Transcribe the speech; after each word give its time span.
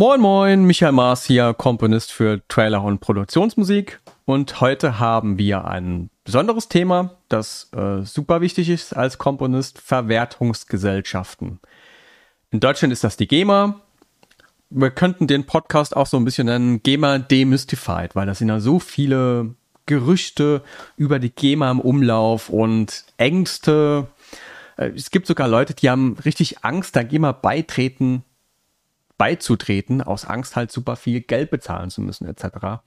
Moin 0.00 0.18
Moin, 0.18 0.64
Michael 0.64 0.92
Maas 0.92 1.26
hier, 1.26 1.52
Komponist 1.52 2.10
für 2.10 2.40
Trailer 2.48 2.82
und 2.82 3.00
Produktionsmusik. 3.00 4.00
Und 4.24 4.62
heute 4.62 4.98
haben 4.98 5.36
wir 5.36 5.66
ein 5.66 6.08
besonderes 6.24 6.68
Thema, 6.68 7.18
das 7.28 7.68
äh, 7.76 8.00
super 8.00 8.40
wichtig 8.40 8.70
ist 8.70 8.96
als 8.96 9.18
Komponist, 9.18 9.78
Verwertungsgesellschaften. 9.78 11.60
In 12.50 12.60
Deutschland 12.60 12.94
ist 12.94 13.04
das 13.04 13.18
die 13.18 13.28
GEMA. 13.28 13.82
Wir 14.70 14.90
könnten 14.90 15.26
den 15.26 15.44
Podcast 15.44 15.94
auch 15.94 16.06
so 16.06 16.16
ein 16.16 16.24
bisschen 16.24 16.46
nennen 16.46 16.82
GEMA 16.82 17.18
Demystified, 17.18 18.16
weil 18.16 18.24
das 18.24 18.38
sind 18.38 18.48
ja 18.48 18.58
so 18.58 18.78
viele 18.78 19.54
Gerüchte 19.84 20.62
über 20.96 21.18
die 21.18 21.28
GEMA 21.28 21.70
im 21.72 21.78
Umlauf 21.78 22.48
und 22.48 23.04
Ängste. 23.18 24.06
Äh, 24.78 24.92
es 24.96 25.10
gibt 25.10 25.26
sogar 25.26 25.46
Leute, 25.46 25.74
die 25.74 25.90
haben 25.90 26.16
richtig 26.24 26.64
Angst, 26.64 26.96
der 26.96 27.04
GEMA 27.04 27.32
beitreten 27.32 28.24
beizutreten, 29.20 30.00
aus 30.00 30.24
Angst 30.24 30.56
halt 30.56 30.72
super 30.72 30.96
viel 30.96 31.20
Geld 31.20 31.50
bezahlen 31.50 31.90
zu 31.90 32.00
müssen, 32.00 32.26
etc. 32.26 32.80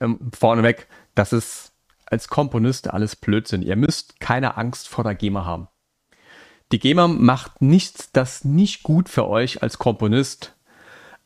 Ähm, 0.00 0.30
vorneweg, 0.34 0.88
das 1.14 1.34
ist 1.34 1.74
als 2.06 2.28
Komponist 2.28 2.88
alles 2.88 3.16
Blödsinn. 3.16 3.60
Ihr 3.60 3.76
müsst 3.76 4.18
keine 4.18 4.56
Angst 4.56 4.88
vor 4.88 5.04
der 5.04 5.14
GEMA 5.14 5.44
haben. 5.44 5.68
Die 6.72 6.78
GEMA 6.78 7.06
macht 7.06 7.60
nichts, 7.60 8.10
das 8.12 8.46
nicht 8.46 8.82
gut 8.82 9.10
für 9.10 9.28
euch 9.28 9.62
als 9.62 9.76
Komponist, 9.76 10.56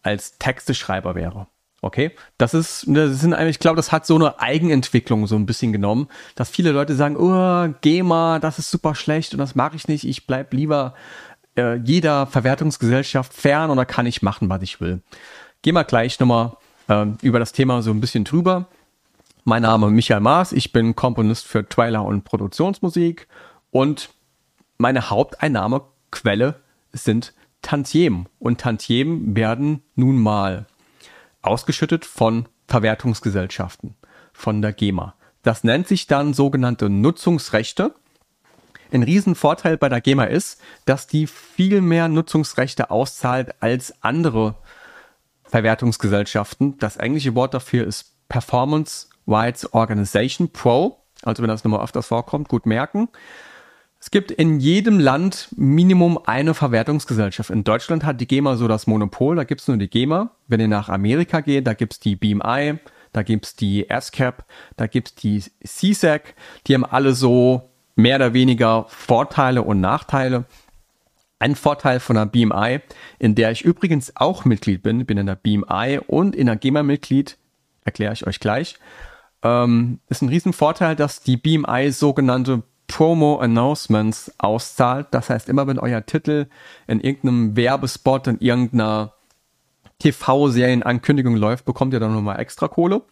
als 0.02 0.38
Texteschreiber 0.38 1.14
wäre. 1.14 1.46
Okay, 1.80 2.10
das 2.36 2.54
ist, 2.54 2.86
das 2.88 3.20
sind 3.20 3.38
ich 3.38 3.60
glaube, 3.60 3.76
das 3.76 3.92
hat 3.92 4.04
so 4.04 4.16
eine 4.16 4.40
Eigenentwicklung 4.40 5.28
so 5.28 5.36
ein 5.36 5.46
bisschen 5.46 5.72
genommen, 5.72 6.08
dass 6.34 6.50
viele 6.50 6.72
Leute 6.72 6.96
sagen, 6.96 7.16
oh, 7.16 7.72
GEMA, 7.80 8.40
das 8.40 8.58
ist 8.58 8.72
super 8.72 8.96
schlecht 8.96 9.34
und 9.34 9.38
das 9.38 9.54
mache 9.54 9.76
ich 9.76 9.86
nicht, 9.86 10.02
ich 10.02 10.26
bleib 10.26 10.52
lieber 10.52 10.94
äh, 11.58 11.74
jeder 11.76 12.26
Verwertungsgesellschaft 12.26 13.34
fern 13.34 13.70
oder 13.70 13.84
kann 13.84 14.06
ich 14.06 14.22
machen, 14.22 14.48
was 14.48 14.62
ich 14.62 14.80
will. 14.80 15.02
Gehen 15.62 15.74
wir 15.74 15.84
gleich 15.84 16.18
nochmal 16.20 16.56
äh, 16.88 17.06
über 17.22 17.38
das 17.38 17.52
Thema 17.52 17.82
so 17.82 17.90
ein 17.90 18.00
bisschen 18.00 18.24
drüber. 18.24 18.68
Mein 19.44 19.62
Name 19.62 19.86
ist 19.86 19.92
Michael 19.92 20.20
Maas, 20.20 20.52
ich 20.52 20.72
bin 20.72 20.94
Komponist 20.94 21.46
für 21.46 21.68
Trailer 21.68 22.04
und 22.04 22.24
Produktionsmusik 22.24 23.28
und 23.70 24.10
meine 24.78 25.10
Haupteinnahmequelle 25.10 26.60
sind 26.92 27.34
Tantiemen. 27.62 28.26
Und 28.38 28.60
Tantiemen 28.60 29.34
werden 29.34 29.82
nun 29.94 30.18
mal 30.18 30.66
ausgeschüttet 31.42 32.04
von 32.04 32.46
Verwertungsgesellschaften, 32.68 33.94
von 34.32 34.62
der 34.62 34.72
GEMA. 34.72 35.14
Das 35.42 35.64
nennt 35.64 35.88
sich 35.88 36.06
dann 36.06 36.34
sogenannte 36.34 36.88
Nutzungsrechte. 36.88 37.94
Ein 38.92 39.02
Riesenvorteil 39.02 39.76
bei 39.76 39.88
der 39.88 40.00
GEMA 40.00 40.24
ist, 40.24 40.60
dass 40.86 41.06
die 41.06 41.26
viel 41.26 41.80
mehr 41.80 42.08
Nutzungsrechte 42.08 42.90
auszahlt 42.90 43.54
als 43.60 43.94
andere 44.02 44.56
Verwertungsgesellschaften. 45.44 46.78
Das 46.78 46.96
englische 46.96 47.34
Wort 47.34 47.54
dafür 47.54 47.86
ist 47.86 48.12
Performance 48.28 49.08
Rights 49.26 49.72
Organization 49.72 50.50
Pro. 50.50 50.98
Also 51.22 51.42
wenn 51.42 51.48
das 51.48 51.64
nochmal 51.64 51.82
öfters 51.82 52.06
vorkommt, 52.06 52.48
gut 52.48 52.64
merken. 52.64 53.08
Es 54.00 54.10
gibt 54.10 54.30
in 54.30 54.60
jedem 54.60 55.00
Land 55.00 55.48
Minimum 55.56 56.18
eine 56.24 56.54
Verwertungsgesellschaft. 56.54 57.50
In 57.50 57.64
Deutschland 57.64 58.04
hat 58.04 58.20
die 58.20 58.28
GEMA 58.28 58.56
so 58.56 58.68
das 58.68 58.86
Monopol, 58.86 59.34
da 59.34 59.44
gibt's 59.44 59.66
nur 59.66 59.76
die 59.76 59.88
GEMA. 59.88 60.30
Wenn 60.46 60.60
ihr 60.60 60.68
nach 60.68 60.88
Amerika 60.88 61.40
geht, 61.40 61.66
da 61.66 61.74
gibt's 61.74 61.98
die 61.98 62.14
BMI, 62.14 62.78
da 63.12 63.22
gibt's 63.22 63.56
die 63.56 63.90
ASCAP, 63.90 64.44
da 64.76 64.86
gibt's 64.86 65.16
die 65.16 65.42
CSAC. 65.64 66.34
Die 66.66 66.74
haben 66.74 66.84
alle 66.84 67.12
so 67.12 67.70
mehr 67.98 68.16
oder 68.16 68.32
weniger 68.32 68.86
Vorteile 68.88 69.62
und 69.62 69.80
Nachteile. 69.80 70.44
Ein 71.40 71.56
Vorteil 71.56 71.98
von 71.98 72.14
der 72.14 72.26
BMI, 72.26 72.80
in 73.18 73.34
der 73.34 73.50
ich 73.50 73.62
übrigens 73.62 74.14
auch 74.14 74.44
Mitglied 74.44 74.82
bin, 74.82 75.04
bin 75.04 75.18
in 75.18 75.26
der 75.26 75.34
BMI 75.34 76.00
und 76.06 76.36
in 76.36 76.46
der 76.46 76.56
GEMA 76.56 76.84
Mitglied, 76.84 77.36
erkläre 77.84 78.12
ich 78.12 78.26
euch 78.26 78.38
gleich, 78.38 78.76
ähm, 79.42 79.98
ist 80.08 80.22
ein 80.22 80.28
Riesenvorteil, 80.28 80.94
dass 80.94 81.22
die 81.22 81.36
BMI 81.36 81.90
sogenannte 81.90 82.62
Promo 82.86 83.38
Announcements 83.40 84.32
auszahlt. 84.38 85.08
Das 85.10 85.28
heißt, 85.28 85.48
immer 85.48 85.66
wenn 85.66 85.80
euer 85.80 86.06
Titel 86.06 86.46
in 86.86 87.00
irgendeinem 87.00 87.56
Werbespot, 87.56 88.28
in 88.28 88.38
irgendeiner 88.38 89.12
TV-Serienankündigung 89.98 91.34
läuft, 91.36 91.64
bekommt 91.64 91.92
ihr 91.94 92.00
dann 92.00 92.14
nochmal 92.14 92.38
extra 92.38 92.68
Kohle. 92.68 93.02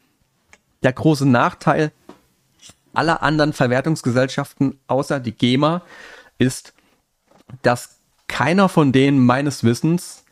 Der 0.84 0.92
große 0.92 1.28
Nachteil 1.28 1.90
aller 2.96 3.22
anderen 3.22 3.52
Verwertungsgesellschaften 3.52 4.78
außer 4.86 5.20
die 5.20 5.32
GEMA 5.32 5.82
ist, 6.38 6.72
dass 7.62 7.98
keiner 8.28 8.68
von 8.68 8.92
denen 8.92 9.24
meines 9.24 9.64
Wissens 9.64 10.24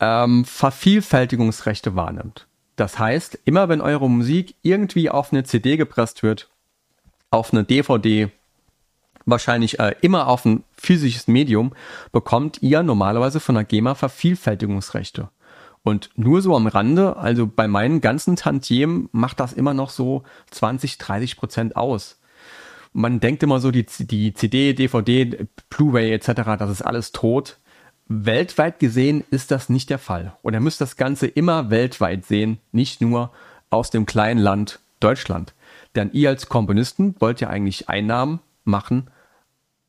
ähm, 0.00 0.44
Vervielfältigungsrechte 0.44 1.94
wahrnimmt. 1.94 2.46
Das 2.76 2.98
heißt, 2.98 3.38
immer 3.44 3.68
wenn 3.68 3.80
eure 3.80 4.08
Musik 4.08 4.54
irgendwie 4.62 5.10
auf 5.10 5.32
eine 5.32 5.44
CD 5.44 5.76
gepresst 5.76 6.22
wird, 6.22 6.48
auf 7.30 7.52
eine 7.52 7.64
DVD, 7.64 8.30
wahrscheinlich 9.26 9.78
äh, 9.78 9.94
immer 10.00 10.26
auf 10.26 10.44
ein 10.44 10.64
physisches 10.72 11.28
Medium, 11.28 11.72
bekommt 12.10 12.62
ihr 12.62 12.82
normalerweise 12.82 13.40
von 13.40 13.54
der 13.54 13.64
GEMA 13.64 13.94
Vervielfältigungsrechte. 13.94 15.28
Und 15.84 16.10
nur 16.14 16.42
so 16.42 16.54
am 16.54 16.66
Rande, 16.66 17.16
also 17.16 17.46
bei 17.46 17.66
meinen 17.66 18.00
ganzen 18.00 18.36
Tantiemen 18.36 19.08
macht 19.12 19.40
das 19.40 19.52
immer 19.52 19.74
noch 19.74 19.90
so 19.90 20.22
20, 20.50 20.98
30 20.98 21.36
Prozent 21.36 21.76
aus. 21.76 22.20
Man 22.92 23.20
denkt 23.20 23.42
immer 23.42 23.58
so, 23.58 23.70
die, 23.70 23.86
die 23.86 24.34
CD, 24.34 24.74
DVD, 24.74 25.48
Blu-ray 25.70 26.12
etc., 26.12 26.32
das 26.58 26.70
ist 26.70 26.82
alles 26.82 27.10
tot. 27.10 27.58
Weltweit 28.06 28.78
gesehen 28.78 29.24
ist 29.30 29.50
das 29.50 29.68
nicht 29.68 29.90
der 29.90 29.98
Fall. 29.98 30.36
Und 30.42 30.54
ihr 30.54 30.60
müsst 30.60 30.80
das 30.80 30.96
Ganze 30.96 31.26
immer 31.26 31.70
weltweit 31.70 32.26
sehen, 32.26 32.58
nicht 32.70 33.00
nur 33.00 33.32
aus 33.70 33.90
dem 33.90 34.06
kleinen 34.06 34.40
Land 34.40 34.80
Deutschland. 35.00 35.54
Denn 35.96 36.10
ihr 36.12 36.28
als 36.28 36.48
Komponisten 36.48 37.16
wollt 37.18 37.40
ja 37.40 37.48
eigentlich 37.48 37.88
Einnahmen 37.88 38.40
machen 38.64 39.10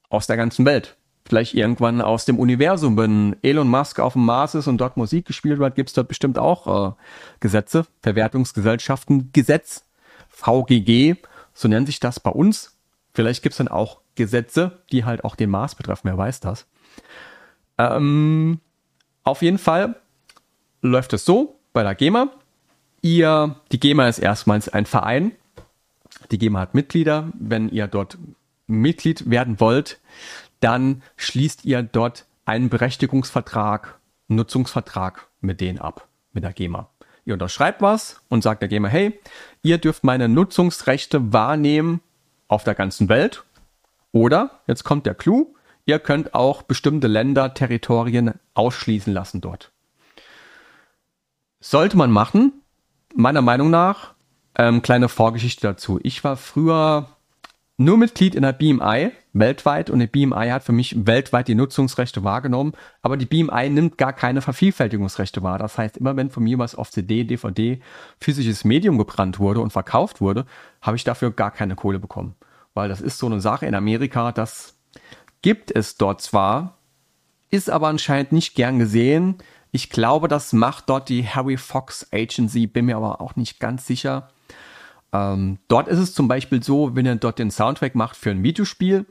aus 0.10 0.26
der 0.26 0.38
ganzen 0.38 0.66
Welt 0.66 0.96
vielleicht 1.26 1.54
irgendwann 1.54 2.02
aus 2.02 2.26
dem 2.26 2.40
Universum. 2.40 2.98
Wenn 2.98 3.36
Elon 3.42 3.68
Musk 3.68 4.00
auf 4.00 4.14
dem 4.14 4.26
Mars 4.26 4.56
ist 4.56 4.68
und 4.68 4.78
dort 4.78 4.98
Musik 4.98 5.26
gespielt 5.26 5.60
wird, 5.60 5.76
gibt 5.76 5.90
es 5.90 5.94
dort 5.96 6.08
bestimmt 6.08 6.38
auch 6.38 6.92
äh, 6.92 6.94
Gesetze, 7.40 7.86
Verwertungsgesellschaften, 8.02 9.32
Gesetz, 9.34 9.86
VGG, 10.30 11.16
so 11.54 11.68
nennt 11.68 11.88
sich 11.88 12.00
das 12.00 12.20
bei 12.20 12.32
uns. 12.32 12.78
Vielleicht 13.14 13.44
gibt 13.44 13.54
es 13.54 13.58
dann 13.58 13.68
auch 13.68 14.02
Gesetze, 14.16 14.80
die 14.92 15.06
halt 15.06 15.24
auch 15.24 15.36
den 15.36 15.50
Mars 15.50 15.76
betreffen, 15.76 16.02
wer 16.06 16.18
weiß 16.18 16.40
das. 16.40 16.66
Ähm, 17.78 18.60
auf 19.24 19.42
jeden 19.42 19.58
Fall 19.58 19.96
läuft 20.82 21.14
es 21.14 21.26
so 21.26 21.60
bei 21.72 21.84
der 21.84 21.96
GEMA. 21.96 22.30
Ihr, 23.02 23.56
die 23.72 23.80
GEMA 23.80 24.08
ist 24.08 24.20
erstmals 24.20 24.70
ein 24.70 24.86
Verein. 24.86 25.32
Die 26.32 26.38
GEMA 26.38 26.60
hat 26.60 26.74
Mitglieder. 26.74 27.32
Wenn 27.34 27.70
ihr 27.70 27.88
dort 27.88 28.18
Mitglied 28.68 29.30
werden 29.30 29.60
wollt, 29.60 30.00
dann 30.64 31.04
schließt 31.18 31.66
ihr 31.66 31.84
dort 31.84 32.26
einen 32.46 32.70
Berechtigungsvertrag, 32.70 34.00
Nutzungsvertrag 34.28 35.28
mit 35.42 35.62
denen 35.62 35.80
ab, 35.80 36.08
mit 36.32 36.44
der 36.44 36.54
GEMA. 36.54 36.90
Ihr 37.26 37.34
unterschreibt 37.34 37.82
was 37.82 38.22
und 38.30 38.44
sagt 38.44 38.62
der 38.62 38.70
GEMA, 38.70 38.88
hey, 38.88 39.20
ihr 39.62 39.78
dürft 39.78 40.04
meine 40.04 40.28
Nutzungsrechte 40.30 41.34
wahrnehmen 41.34 42.02
auf 42.48 42.64
der 42.64 42.76
ganzen 42.76 43.10
Welt. 43.10 43.44
Oder, 44.12 44.62
jetzt 44.68 44.84
kommt 44.84 45.06
der 45.06 45.16
Clou, 45.16 45.56
ihr 45.86 46.00
könnt 46.00 46.34
auch 46.34 46.62
bestimmte 46.62 47.08
Länder, 47.08 47.54
Territorien 47.54 48.34
ausschließen 48.54 49.14
lassen 49.14 49.42
dort. 49.42 49.72
Sollte 51.60 51.98
man 51.98 52.12
machen, 52.12 52.62
meiner 53.16 53.42
Meinung 53.42 53.70
nach, 53.70 54.14
ähm, 54.56 54.82
kleine 54.82 55.10
Vorgeschichte 55.10 55.66
dazu. 55.66 56.00
Ich 56.04 56.24
war 56.24 56.38
früher 56.38 57.10
nur 57.78 57.98
Mitglied 57.98 58.36
in 58.36 58.44
der 58.44 58.54
BMI 58.54 59.12
weltweit 59.34 59.90
und 59.90 60.00
die 60.00 60.08
BMI 60.08 60.50
hat 60.50 60.64
für 60.64 60.72
mich 60.72 60.96
weltweit 61.06 61.48
die 61.48 61.56
Nutzungsrechte 61.56 62.24
wahrgenommen, 62.24 62.74
aber 63.02 63.18
die 63.18 63.26
BMI 63.26 63.70
nimmt 63.70 63.98
gar 63.98 64.14
keine 64.14 64.42
Vervielfältigungsrechte 64.42 65.42
wahr. 65.42 65.58
Das 65.58 65.78
heißt, 65.78 65.98
immer 65.98 66.16
wenn 66.16 66.30
von 66.30 66.44
mir 66.44 66.60
was 66.60 66.76
auf 66.76 66.92
CD, 66.92 67.24
DVD, 67.24 67.82
physisches 68.20 68.64
Medium 68.64 68.98
gebrannt 68.98 69.40
wurde 69.40 69.60
und 69.60 69.74
verkauft 69.74 70.22
wurde, 70.22 70.46
habe 70.82 70.98
ich 70.98 71.04
dafür 71.04 71.32
gar 71.32 71.52
keine 71.52 71.76
Kohle 71.76 72.00
bekommen. 72.00 72.36
Weil 72.76 72.90
das 72.90 73.02
ist 73.02 73.18
so 73.18 73.26
eine 73.26 73.42
Sache 73.42 73.66
in 73.66 73.76
Amerika, 73.76 74.32
das 74.32 74.78
gibt 75.42 75.76
es 75.76 75.98
dort 75.98 76.22
zwar, 76.22 76.78
ist 77.50 77.70
aber 77.70 77.88
anscheinend 77.88 78.32
nicht 78.32 78.56
gern 78.56 78.80
gesehen. 78.80 79.36
Ich 79.72 79.90
glaube, 79.90 80.28
das 80.28 80.54
macht 80.54 80.90
dort 80.90 81.10
die 81.10 81.28
Harry 81.28 81.58
Fox 81.58 82.08
Agency, 82.12 82.68
bin 82.68 82.86
mir 82.86 82.98
aber 82.98 83.20
auch 83.22 83.36
nicht 83.36 83.60
ganz 83.60 83.88
sicher. 83.88 84.30
Ähm, 85.12 85.60
dort 85.68 85.88
ist 85.88 86.00
es 86.00 86.14
zum 86.14 86.28
Beispiel 86.28 86.64
so, 86.64 86.96
wenn 86.96 87.06
ihr 87.06 87.16
dort 87.16 87.40
den 87.40 87.52
Soundtrack 87.52 87.96
macht 87.96 88.16
für 88.16 88.32
ein 88.32 88.44
Videospiel, 88.44 89.06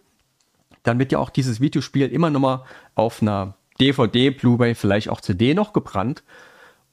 dann 0.82 0.98
wird 0.98 1.12
ja 1.12 1.18
auch 1.18 1.30
dieses 1.30 1.60
Videospiel 1.60 2.08
immer 2.08 2.30
nochmal 2.30 2.62
auf 2.94 3.22
einer 3.22 3.54
DVD, 3.80 4.30
Blu-ray, 4.30 4.74
vielleicht 4.74 5.08
auch 5.08 5.20
CD 5.20 5.54
noch 5.54 5.72
gebrannt. 5.72 6.22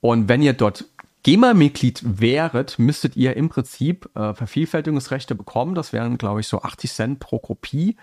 Und 0.01 0.29
wenn 0.29 0.41
ihr 0.41 0.53
dort 0.53 0.85
GEMA-Mitglied 1.23 2.01
wäret, 2.03 2.79
müsstet 2.79 3.17
ihr 3.17 3.35
im 3.35 3.49
Prinzip 3.49 4.09
äh, 4.15 4.33
Vervielfältigungsrechte 4.33 5.35
bekommen. 5.35 5.75
Das 5.75 5.91
wären, 5.91 6.17
glaube 6.17 6.39
ich, 6.39 6.47
so 6.47 6.61
80 6.61 6.91
Cent 6.91 7.19
pro 7.19 7.39
Kopie. 7.39 7.97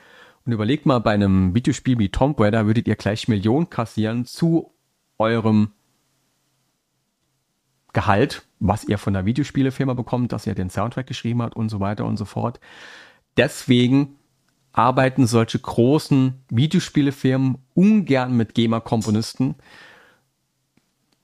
Und 0.45 0.53
überlegt 0.53 0.87
mal, 0.87 0.99
bei 1.01 1.13
einem 1.13 1.55
Videospiel 1.55 1.99
wie 1.99 2.11
Tomb 2.11 2.39
Raider 2.39 2.67
würdet 2.67 2.87
ihr 2.87 2.97
gleich 2.97 3.27
Millionen 3.27 3.71
kassieren 3.71 4.27
zu 4.27 4.73
eurem 5.19 5.73
Gehalt, 7.93 8.43
was 8.61 8.85
ihr 8.85 8.99
von 8.99 9.15
der 9.15 9.25
Videospielefirma 9.25 9.95
bekommt, 9.95 10.33
dass 10.33 10.47
ihr 10.47 10.55
den 10.55 10.69
Soundtrack 10.69 11.07
geschrieben 11.07 11.41
habt 11.41 11.57
und 11.57 11.71
so 11.71 11.81
weiter 11.81 12.05
und 12.05 12.19
so 12.19 12.27
fort. 12.27 12.61
Deswegen 13.39 14.16
arbeiten 14.77 15.27
solche 15.27 15.59
großen 15.59 16.35
Videospielefirmen 16.51 17.59
ungern 17.75 18.37
mit 18.37 18.55
GEMA-Komponisten. 18.55 19.57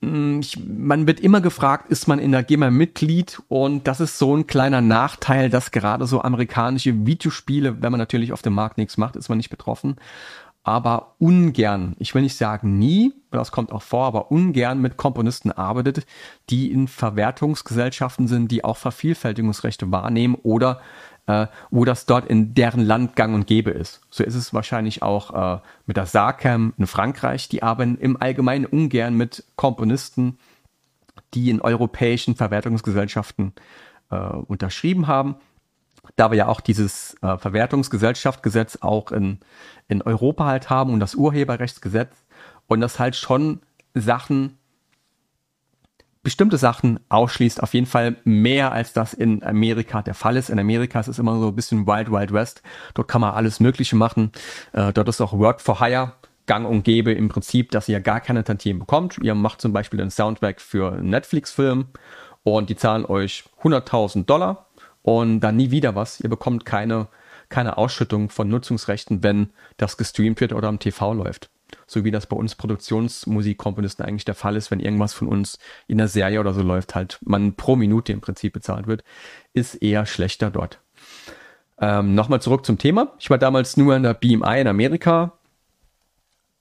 Hm, 0.01 0.41
man 0.67 1.07
wird 1.07 1.19
immer 1.19 1.39
gefragt, 1.39 1.89
ist 1.91 2.07
man 2.07 2.19
in 2.19 2.31
der 2.31 2.43
GEMA 2.43 2.71
Mitglied? 2.71 3.41
Und 3.47 3.87
das 3.87 4.01
ist 4.01 4.17
so 4.17 4.35
ein 4.35 4.47
kleiner 4.47 4.81
Nachteil, 4.81 5.49
dass 5.49 5.71
gerade 5.71 6.07
so 6.07 6.21
amerikanische 6.21 7.05
Videospiele, 7.05 7.81
wenn 7.81 7.91
man 7.91 7.99
natürlich 7.99 8.33
auf 8.33 8.41
dem 8.41 8.53
Markt 8.53 8.77
nichts 8.77 8.97
macht, 8.97 9.15
ist 9.15 9.29
man 9.29 9.37
nicht 9.37 9.51
betroffen 9.51 9.95
aber 10.63 11.15
ungern, 11.19 11.93
ich 11.99 12.15
will 12.15 12.21
nicht 12.21 12.37
sagen 12.37 12.79
nie, 12.79 13.13
das 13.31 13.51
kommt 13.51 13.73
auch 13.73 13.81
vor, 13.81 14.05
aber 14.05 14.31
ungern 14.31 14.79
mit 14.79 14.95
Komponisten 14.95 15.51
arbeitet, 15.51 16.05
die 16.49 16.71
in 16.71 16.87
Verwertungsgesellschaften 16.87 18.27
sind, 18.27 18.49
die 18.49 18.63
auch 18.63 18.77
Vervielfältigungsrechte 18.77 19.91
wahrnehmen 19.91 20.35
oder 20.35 20.79
äh, 21.27 21.47
wo 21.71 21.85
das 21.85 22.05
dort 22.05 22.27
in 22.27 22.53
deren 22.53 22.81
Land 22.81 23.15
gang 23.15 23.33
und 23.33 23.47
gäbe 23.47 23.71
ist. 23.71 24.01
So 24.09 24.23
ist 24.23 24.35
es 24.35 24.53
wahrscheinlich 24.53 25.01
auch 25.01 25.57
äh, 25.57 25.61
mit 25.85 25.97
der 25.97 26.05
SACAM 26.05 26.73
in 26.77 26.87
Frankreich. 26.87 27.49
Die 27.49 27.63
arbeiten 27.63 27.97
im 27.97 28.21
Allgemeinen 28.21 28.65
ungern 28.65 29.15
mit 29.15 29.43
Komponisten, 29.55 30.37
die 31.33 31.49
in 31.49 31.61
europäischen 31.61 32.35
Verwertungsgesellschaften 32.35 33.53
äh, 34.09 34.15
unterschrieben 34.15 35.07
haben 35.07 35.35
da 36.15 36.31
wir 36.31 36.37
ja 36.37 36.47
auch 36.47 36.61
dieses 36.61 37.15
äh, 37.21 37.37
Verwertungsgesellschaftsgesetz 37.37 38.79
auch 38.81 39.11
in, 39.11 39.39
in 39.87 40.01
Europa 40.01 40.45
halt 40.45 40.69
haben 40.69 40.93
und 40.93 40.99
das 40.99 41.15
Urheberrechtsgesetz 41.15 42.13
und 42.67 42.81
das 42.81 42.99
halt 42.99 43.15
schon 43.15 43.61
Sachen, 43.93 44.57
bestimmte 46.23 46.57
Sachen 46.57 46.99
ausschließt, 47.09 47.61
auf 47.61 47.73
jeden 47.73 47.85
Fall 47.85 48.15
mehr 48.23 48.71
als 48.71 48.93
das 48.93 49.13
in 49.13 49.43
Amerika 49.43 50.01
der 50.01 50.13
Fall 50.13 50.37
ist. 50.37 50.49
In 50.49 50.57
Amerika 50.57 50.99
ist 50.99 51.09
es 51.09 51.19
immer 51.19 51.37
so 51.37 51.49
ein 51.49 51.55
bisschen 51.55 51.85
Wild 51.85 52.09
Wild 52.11 52.31
West. 52.31 52.63
Dort 52.93 53.09
kann 53.09 53.21
man 53.21 53.33
alles 53.33 53.59
Mögliche 53.59 53.97
machen. 53.97 54.31
Äh, 54.71 54.93
dort 54.93 55.09
ist 55.09 55.21
auch 55.21 55.33
Work 55.33 55.61
for 55.61 55.79
Hire 55.79 56.13
gang 56.45 56.67
und 56.67 56.83
gäbe 56.83 57.11
im 57.11 57.29
Prinzip, 57.29 57.71
dass 57.71 57.89
ihr 57.89 57.99
gar 57.99 58.21
keine 58.21 58.43
Tantiemen 58.43 58.79
bekommt. 58.79 59.17
Ihr 59.21 59.35
macht 59.35 59.61
zum 59.61 59.73
Beispiel 59.73 60.01
einen 60.01 60.11
Soundtrack 60.11 60.61
für 60.61 60.93
einen 60.93 61.09
Netflix-Film 61.09 61.85
und 62.43 62.69
die 62.69 62.75
zahlen 62.75 63.05
euch 63.05 63.45
100.000 63.61 64.25
Dollar 64.25 64.67
und 65.01 65.41
dann 65.41 65.55
nie 65.57 65.71
wieder 65.71 65.95
was. 65.95 66.19
Ihr 66.19 66.29
bekommt 66.29 66.65
keine, 66.65 67.07
keine 67.49 67.77
Ausschüttung 67.77 68.29
von 68.29 68.49
Nutzungsrechten, 68.49 69.23
wenn 69.23 69.51
das 69.77 69.97
gestreamt 69.97 70.41
wird 70.41 70.53
oder 70.53 70.67
am 70.67 70.79
TV 70.79 71.13
läuft. 71.13 71.49
So 71.87 72.03
wie 72.03 72.11
das 72.11 72.27
bei 72.27 72.35
uns 72.35 72.55
Produktionsmusikkomponisten 72.55 74.05
eigentlich 74.05 74.25
der 74.25 74.35
Fall 74.35 74.55
ist, 74.55 74.71
wenn 74.71 74.79
irgendwas 74.79 75.13
von 75.13 75.27
uns 75.27 75.59
in 75.87 75.97
der 75.97 76.07
Serie 76.07 76.39
oder 76.39 76.53
so 76.53 76.61
läuft, 76.61 76.95
halt 76.95 77.19
man 77.21 77.55
pro 77.55 77.75
Minute 77.75 78.11
im 78.13 78.21
Prinzip 78.21 78.53
bezahlt 78.53 78.87
wird, 78.87 79.03
ist 79.53 79.75
eher 79.75 80.05
schlechter 80.05 80.49
dort. 80.49 80.79
Ähm, 81.79 82.15
Nochmal 82.15 82.41
zurück 82.41 82.65
zum 82.65 82.77
Thema. 82.77 83.13
Ich 83.19 83.29
war 83.29 83.37
damals 83.37 83.77
nur 83.77 83.95
in 83.95 84.03
der 84.03 84.13
BMI 84.13 84.61
in 84.61 84.67
Amerika, 84.67 85.33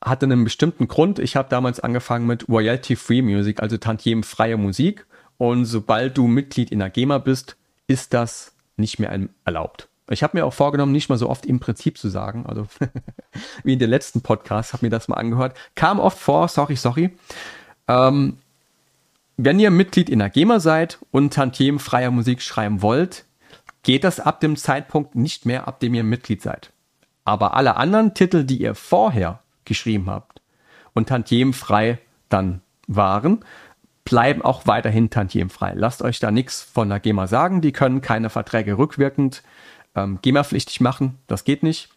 hatte 0.02 0.26
einen 0.26 0.44
bestimmten 0.44 0.88
Grund. 0.88 1.18
Ich 1.18 1.36
habe 1.36 1.48
damals 1.48 1.80
angefangen 1.80 2.26
mit 2.26 2.48
Royalty-Free 2.48 3.22
Music, 3.22 3.60
also 3.62 3.76
tantiemenfreie 3.76 4.56
Musik. 4.56 5.06
Und 5.38 5.64
sobald 5.64 6.18
du 6.18 6.26
Mitglied 6.26 6.70
in 6.70 6.80
der 6.80 6.90
GEMA 6.90 7.18
bist, 7.18 7.56
ist 7.86 8.14
das 8.14 8.54
nicht 8.76 8.98
mehr 8.98 9.28
erlaubt. 9.44 9.88
Ich 10.12 10.22
habe 10.22 10.36
mir 10.36 10.46
auch 10.46 10.52
vorgenommen, 10.52 10.92
nicht 10.92 11.08
mal 11.08 11.18
so 11.18 11.28
oft 11.28 11.46
im 11.46 11.60
Prinzip 11.60 11.98
zu 11.98 12.08
sagen, 12.08 12.46
also 12.46 12.66
wie 13.64 13.72
in 13.72 13.78
den 13.78 13.90
letzten 13.90 14.20
Podcasts, 14.20 14.72
habe 14.72 14.86
mir 14.86 14.90
das 14.90 15.08
mal 15.08 15.16
angehört. 15.16 15.56
Kam 15.74 15.98
oft 15.98 16.18
vor, 16.18 16.48
sorry, 16.48 16.76
sorry. 16.76 17.10
Ähm, 17.88 18.38
wenn 19.36 19.58
ihr 19.58 19.70
Mitglied 19.70 20.10
in 20.10 20.18
der 20.18 20.30
GEMA 20.30 20.60
seid 20.60 20.98
und 21.10 21.32
tantiemenfreier 21.32 22.10
Musik 22.10 22.42
schreiben 22.42 22.82
wollt, 22.82 23.24
geht 23.82 24.04
das 24.04 24.20
ab 24.20 24.40
dem 24.40 24.56
Zeitpunkt 24.56 25.14
nicht 25.14 25.46
mehr, 25.46 25.66
ab 25.66 25.80
dem 25.80 25.94
ihr 25.94 26.04
Mitglied 26.04 26.42
seid. 26.42 26.70
Aber 27.24 27.54
alle 27.54 27.76
anderen 27.76 28.14
Titel, 28.14 28.44
die 28.44 28.60
ihr 28.60 28.74
vorher 28.74 29.40
geschrieben 29.64 30.10
habt 30.10 30.40
und 30.92 31.08
tantiemenfrei 31.08 31.98
dann 32.28 32.60
waren, 32.86 33.44
bleiben 34.04 34.42
auch 34.42 34.66
weiterhin 34.66 35.10
tantiemfrei. 35.10 35.72
Lasst 35.74 36.02
euch 36.02 36.18
da 36.18 36.30
nichts 36.30 36.62
von 36.62 36.88
der 36.88 37.00
GEMA 37.00 37.26
sagen. 37.26 37.60
Die 37.60 37.72
können 37.72 38.00
keine 38.00 38.30
Verträge 38.30 38.78
rückwirkend 38.78 39.42
ähm, 39.94 40.18
GEMA-pflichtig 40.22 40.80
machen. 40.80 41.18
Das 41.26 41.44
geht 41.44 41.62
nicht. 41.62 41.88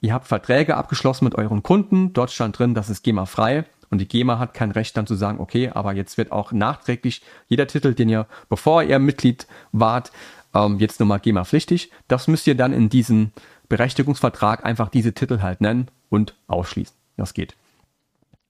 Ihr 0.00 0.12
habt 0.12 0.26
Verträge 0.26 0.76
abgeschlossen 0.76 1.24
mit 1.24 1.34
euren 1.34 1.62
Kunden. 1.62 2.12
Dort 2.12 2.30
stand 2.30 2.58
drin, 2.58 2.74
das 2.74 2.90
ist 2.90 3.02
GEMA-frei. 3.02 3.64
Und 3.90 3.98
die 3.98 4.08
GEMA 4.08 4.38
hat 4.38 4.54
kein 4.54 4.70
Recht 4.70 4.96
dann 4.96 5.06
zu 5.06 5.14
sagen, 5.14 5.40
okay, 5.40 5.70
aber 5.72 5.92
jetzt 5.92 6.18
wird 6.18 6.32
auch 6.32 6.52
nachträglich 6.52 7.22
jeder 7.48 7.66
Titel, 7.66 7.94
den 7.94 8.08
ihr, 8.08 8.26
bevor 8.48 8.82
ihr 8.82 8.98
Mitglied 8.98 9.46
wart, 9.72 10.10
ähm, 10.54 10.78
jetzt 10.78 11.00
nochmal 11.00 11.20
GEMA-pflichtig. 11.20 11.90
Das 12.08 12.28
müsst 12.28 12.46
ihr 12.46 12.54
dann 12.54 12.72
in 12.72 12.88
diesem 12.88 13.30
Berechtigungsvertrag 13.68 14.64
einfach 14.64 14.88
diese 14.88 15.14
Titel 15.14 15.40
halt 15.40 15.60
nennen 15.60 15.88
und 16.10 16.34
ausschließen. 16.48 16.94
Das 17.16 17.34
geht. 17.34 17.54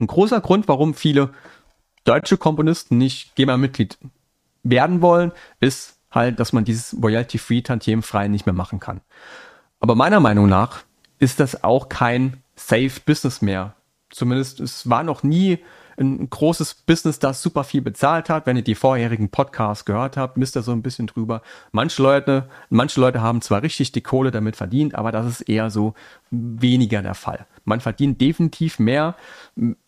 Ein 0.00 0.06
großer 0.06 0.40
Grund, 0.40 0.67
warum 0.69 0.94
viele 0.94 1.31
deutsche 2.05 2.37
Komponisten 2.37 2.99
nicht 2.99 3.35
GEMA-Mitglied 3.37 3.99
werden 4.62 5.02
wollen, 5.02 5.32
ist 5.61 5.99
halt, 6.14 6.40
dass 6.40 6.52
man 6.52 6.64
dieses 6.64 6.96
Royalty-Free 7.00 7.62
Tantiem-frei 7.62 8.28
nicht 8.28 8.46
mehr 8.46 8.55
machen 8.55 8.81
kann. 8.81 9.00
Aber 9.81 9.94
meiner 9.94 10.20
Meinung 10.20 10.49
nach 10.49 10.84
ist 11.19 11.40
das 11.40 11.64
auch 11.64 11.88
kein 11.88 12.43
Safe 12.56 13.00
Business 13.05 13.43
mehr. 13.43 13.75
Zumindest 14.11 14.61
es 14.61 14.88
war 14.88 15.02
noch 15.02 15.22
nie 15.22 15.58
ein 15.99 16.29
großes 16.29 16.75
Business, 16.75 17.19
das 17.19 17.43
super 17.43 17.64
viel 17.64 17.82
bezahlt 17.82 18.29
hat. 18.29 18.46
Wenn 18.46 18.56
ihr 18.56 18.62
die 18.62 18.75
vorherigen 18.75 19.29
Podcasts 19.29 19.85
gehört 19.85 20.17
habt, 20.17 20.38
wisst 20.38 20.56
ihr 20.56 20.62
so 20.62 20.73
ein 20.73 20.82
bisschen 20.82 21.06
drüber. 21.06 21.43
Manche 21.73 22.02
Leute, 22.02 22.49
manche 22.70 23.00
Leute 23.00 23.23
haben 23.23 23.41
zwar 23.41 23.62
richtig 23.62 23.93
die 23.93 24.00
Kohle 24.00 24.31
damit 24.31 24.56
verdient, 24.56 24.94
aber 24.94 25.12
das 25.12 25.26
ist 25.26 25.41
eher 25.43 25.70
so 25.70 25.94
weniger 26.31 27.02
der 27.02 27.14
Fall. 27.14 27.46
Man 27.64 27.81
verdient 27.81 28.20
definitiv 28.20 28.79
mehr, 28.79 29.14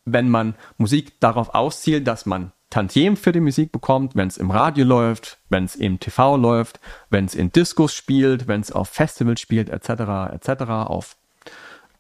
wenn 0.05 0.29
man 0.29 0.55
Musik 0.79 1.19
darauf 1.21 1.55
auszielt, 1.55 2.07
dass 2.07 2.27
man 2.27 2.53
Tantiem 2.71 3.17
für 3.17 3.33
die 3.33 3.41
Musik 3.41 3.71
bekommt, 3.71 4.17
wenn 4.17 4.29
es 4.29 4.37
im 4.37 4.51
Radio 4.51 4.85
läuft, 4.85 5.39
wenn 5.49 5.65
es 5.65 5.77
im 5.77 6.01
TV 6.01 6.37
läuft, 6.37 6.81
wenn 7.11 7.25
es 7.25 7.35
in 7.35 7.53
Discos 7.53 7.95
spielt, 7.95 8.49
wenn 8.49 8.61
es 8.61 8.73
auf 8.73 8.89
Festivals 8.89 9.41
spielt, 9.41 9.71
etc., 9.71 10.35
etc., 10.35 10.63
auf 10.71 11.17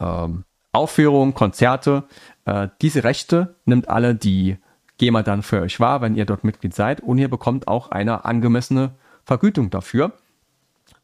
ähm, 0.01 0.45
Aufführungen, 0.73 1.35
Konzerte. 1.35 2.05
Äh, 2.47 2.69
diese 2.81 3.05
Rechte 3.05 3.57
nimmt 3.67 3.89
alle 3.89 4.15
die 4.15 4.57
GEMA 4.99 5.23
dann 5.23 5.43
für 5.43 5.61
euch 5.61 5.79
wahr, 5.79 6.01
wenn 6.01 6.15
ihr 6.15 6.25
dort 6.25 6.45
Mitglied 6.45 6.75
seid 6.75 7.01
und 7.01 7.19
ihr 7.19 7.29
bekommt 7.29 7.69
auch 7.69 7.91
eine 7.91 8.25
angemessene 8.25 8.93
Vergütung 9.25 9.69
dafür. 9.69 10.13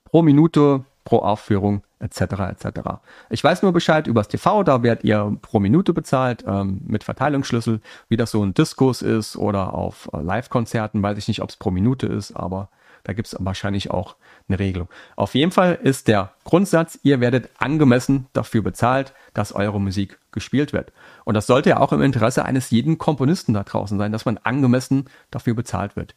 Pro 0.04 0.22
Minute, 0.22 0.84
pro 1.04 1.18
Aufführung 1.18 1.82
etc. 1.98 2.20
etc. 2.20 2.80
Ich 3.28 3.42
weiß 3.42 3.62
nur 3.62 3.72
Bescheid 3.72 4.06
übers 4.06 4.28
TV, 4.28 4.62
da 4.62 4.82
werdet 4.82 5.04
ihr 5.04 5.36
pro 5.42 5.60
Minute 5.60 5.92
bezahlt 5.92 6.44
ähm, 6.46 6.80
mit 6.86 7.04
Verteilungsschlüssel, 7.04 7.80
wie 8.08 8.16
das 8.16 8.30
so 8.30 8.44
ein 8.44 8.54
Diskus 8.54 9.02
ist 9.02 9.36
oder 9.36 9.74
auf 9.74 10.08
äh, 10.12 10.20
Live-Konzerten, 10.20 11.02
weiß 11.02 11.18
ich 11.18 11.28
nicht, 11.28 11.42
ob 11.42 11.50
es 11.50 11.56
pro 11.56 11.70
Minute 11.70 12.06
ist, 12.06 12.32
aber 12.32 12.70
da 13.04 13.12
gibt 13.12 13.28
es 13.28 13.36
wahrscheinlich 13.40 13.90
auch 13.90 14.16
eine 14.48 14.58
Regelung. 14.58 14.88
Auf 15.16 15.34
jeden 15.34 15.52
Fall 15.52 15.78
ist 15.82 16.08
der 16.08 16.32
Grundsatz, 16.44 16.98
ihr 17.02 17.20
werdet 17.20 17.50
angemessen 17.58 18.26
dafür 18.32 18.62
bezahlt, 18.62 19.14
dass 19.34 19.52
eure 19.52 19.80
Musik 19.80 20.18
gespielt 20.30 20.72
wird. 20.72 20.92
Und 21.24 21.34
das 21.34 21.46
sollte 21.46 21.70
ja 21.70 21.80
auch 21.80 21.92
im 21.92 22.02
Interesse 22.02 22.44
eines 22.44 22.70
jeden 22.70 22.98
Komponisten 22.98 23.54
da 23.54 23.62
draußen 23.62 23.98
sein, 23.98 24.12
dass 24.12 24.24
man 24.24 24.38
angemessen 24.38 25.06
dafür 25.30 25.54
bezahlt 25.54 25.96
wird 25.96 26.14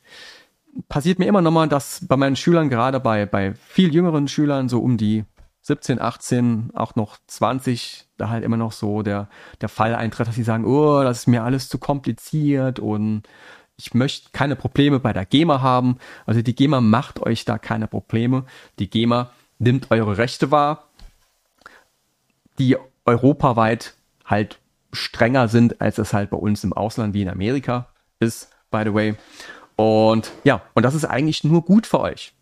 passiert 0.90 1.20
mir 1.20 1.26
immer 1.26 1.42
noch 1.42 1.52
mal, 1.52 1.68
dass 1.68 2.06
bei 2.08 2.18
meinen 2.18 2.36
Schülern, 2.36 2.70
gerade 2.70 3.00
bei, 3.00 3.26
bei 3.26 3.54
viel 3.54 3.94
jüngeren 3.94 4.28
Schülern, 4.28 4.70
so 4.70 4.80
um 4.82 4.98
die 4.98 5.24
17, 5.62 6.00
18, 6.00 6.72
auch 6.76 6.96
noch 6.96 7.18
20, 7.28 8.08
da 8.18 8.30
halt 8.30 8.44
immer 8.44 8.58
noch 8.58 8.72
so 8.72 9.02
der, 9.02 9.30
der 9.62 9.70
Fall 9.70 9.96
eintritt, 9.96 10.28
dass 10.28 10.36
sie 10.36 10.44
sagen, 10.44 10.66
oh, 10.66 11.02
das 11.02 11.20
ist 11.20 11.28
mir 11.28 11.44
alles 11.44 11.70
zu 11.70 11.80
kompliziert 11.80 12.80
und 12.80 13.24
ich 13.78 13.94
möchte 13.94 14.30
keine 14.32 14.56
Probleme 14.56 15.00
bei 15.00 15.14
der 15.14 15.26
GEMA 15.26 15.62
haben. 15.62 15.98
Also 16.26 16.42
die 16.42 16.56
GEMA 16.56 16.82
macht 16.82 17.22
euch 17.22 17.46
da 17.46 17.58
keine 17.58 17.88
Probleme. 17.88 18.46
Die 18.80 18.90
GEMA 18.90 19.32
nimmt 19.60 19.92
eure 19.92 20.18
Rechte 20.18 20.52
wahr, 20.52 20.88
die 22.60 22.78
europaweit 23.06 23.94
halt 24.26 24.60
strenger 24.92 25.48
sind, 25.48 25.82
als 25.82 25.98
es 25.98 26.14
halt 26.14 26.30
bei 26.30 26.38
uns 26.38 26.64
im 26.64 26.74
Ausland 26.74 27.14
wie 27.14 27.22
in 27.22 27.30
Amerika 27.30 27.88
ist, 28.20 28.50
by 28.72 28.84
the 28.86 28.94
way. 28.94 29.16
Und 29.76 30.32
ja, 30.44 30.62
und 30.74 30.84
das 30.84 30.96
ist 30.96 31.06
eigentlich 31.06 31.44
nur 31.44 31.64
gut 31.64 31.86
für 31.86 32.00
euch. 32.00 32.34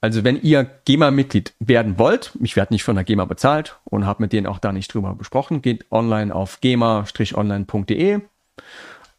Also 0.00 0.22
wenn 0.22 0.40
ihr 0.40 0.64
GEMA-Mitglied 0.84 1.54
werden 1.58 1.98
wollt, 1.98 2.32
ich 2.40 2.54
werde 2.54 2.72
nicht 2.72 2.84
von 2.84 2.94
der 2.94 3.02
GEMA 3.02 3.24
bezahlt 3.24 3.78
und 3.84 4.06
habe 4.06 4.22
mit 4.22 4.32
denen 4.32 4.46
auch 4.46 4.60
da 4.60 4.72
nicht 4.72 4.94
drüber 4.94 5.16
besprochen, 5.16 5.60
geht 5.60 5.90
online 5.90 6.32
auf 6.32 6.60
gema-online.de 6.60 8.20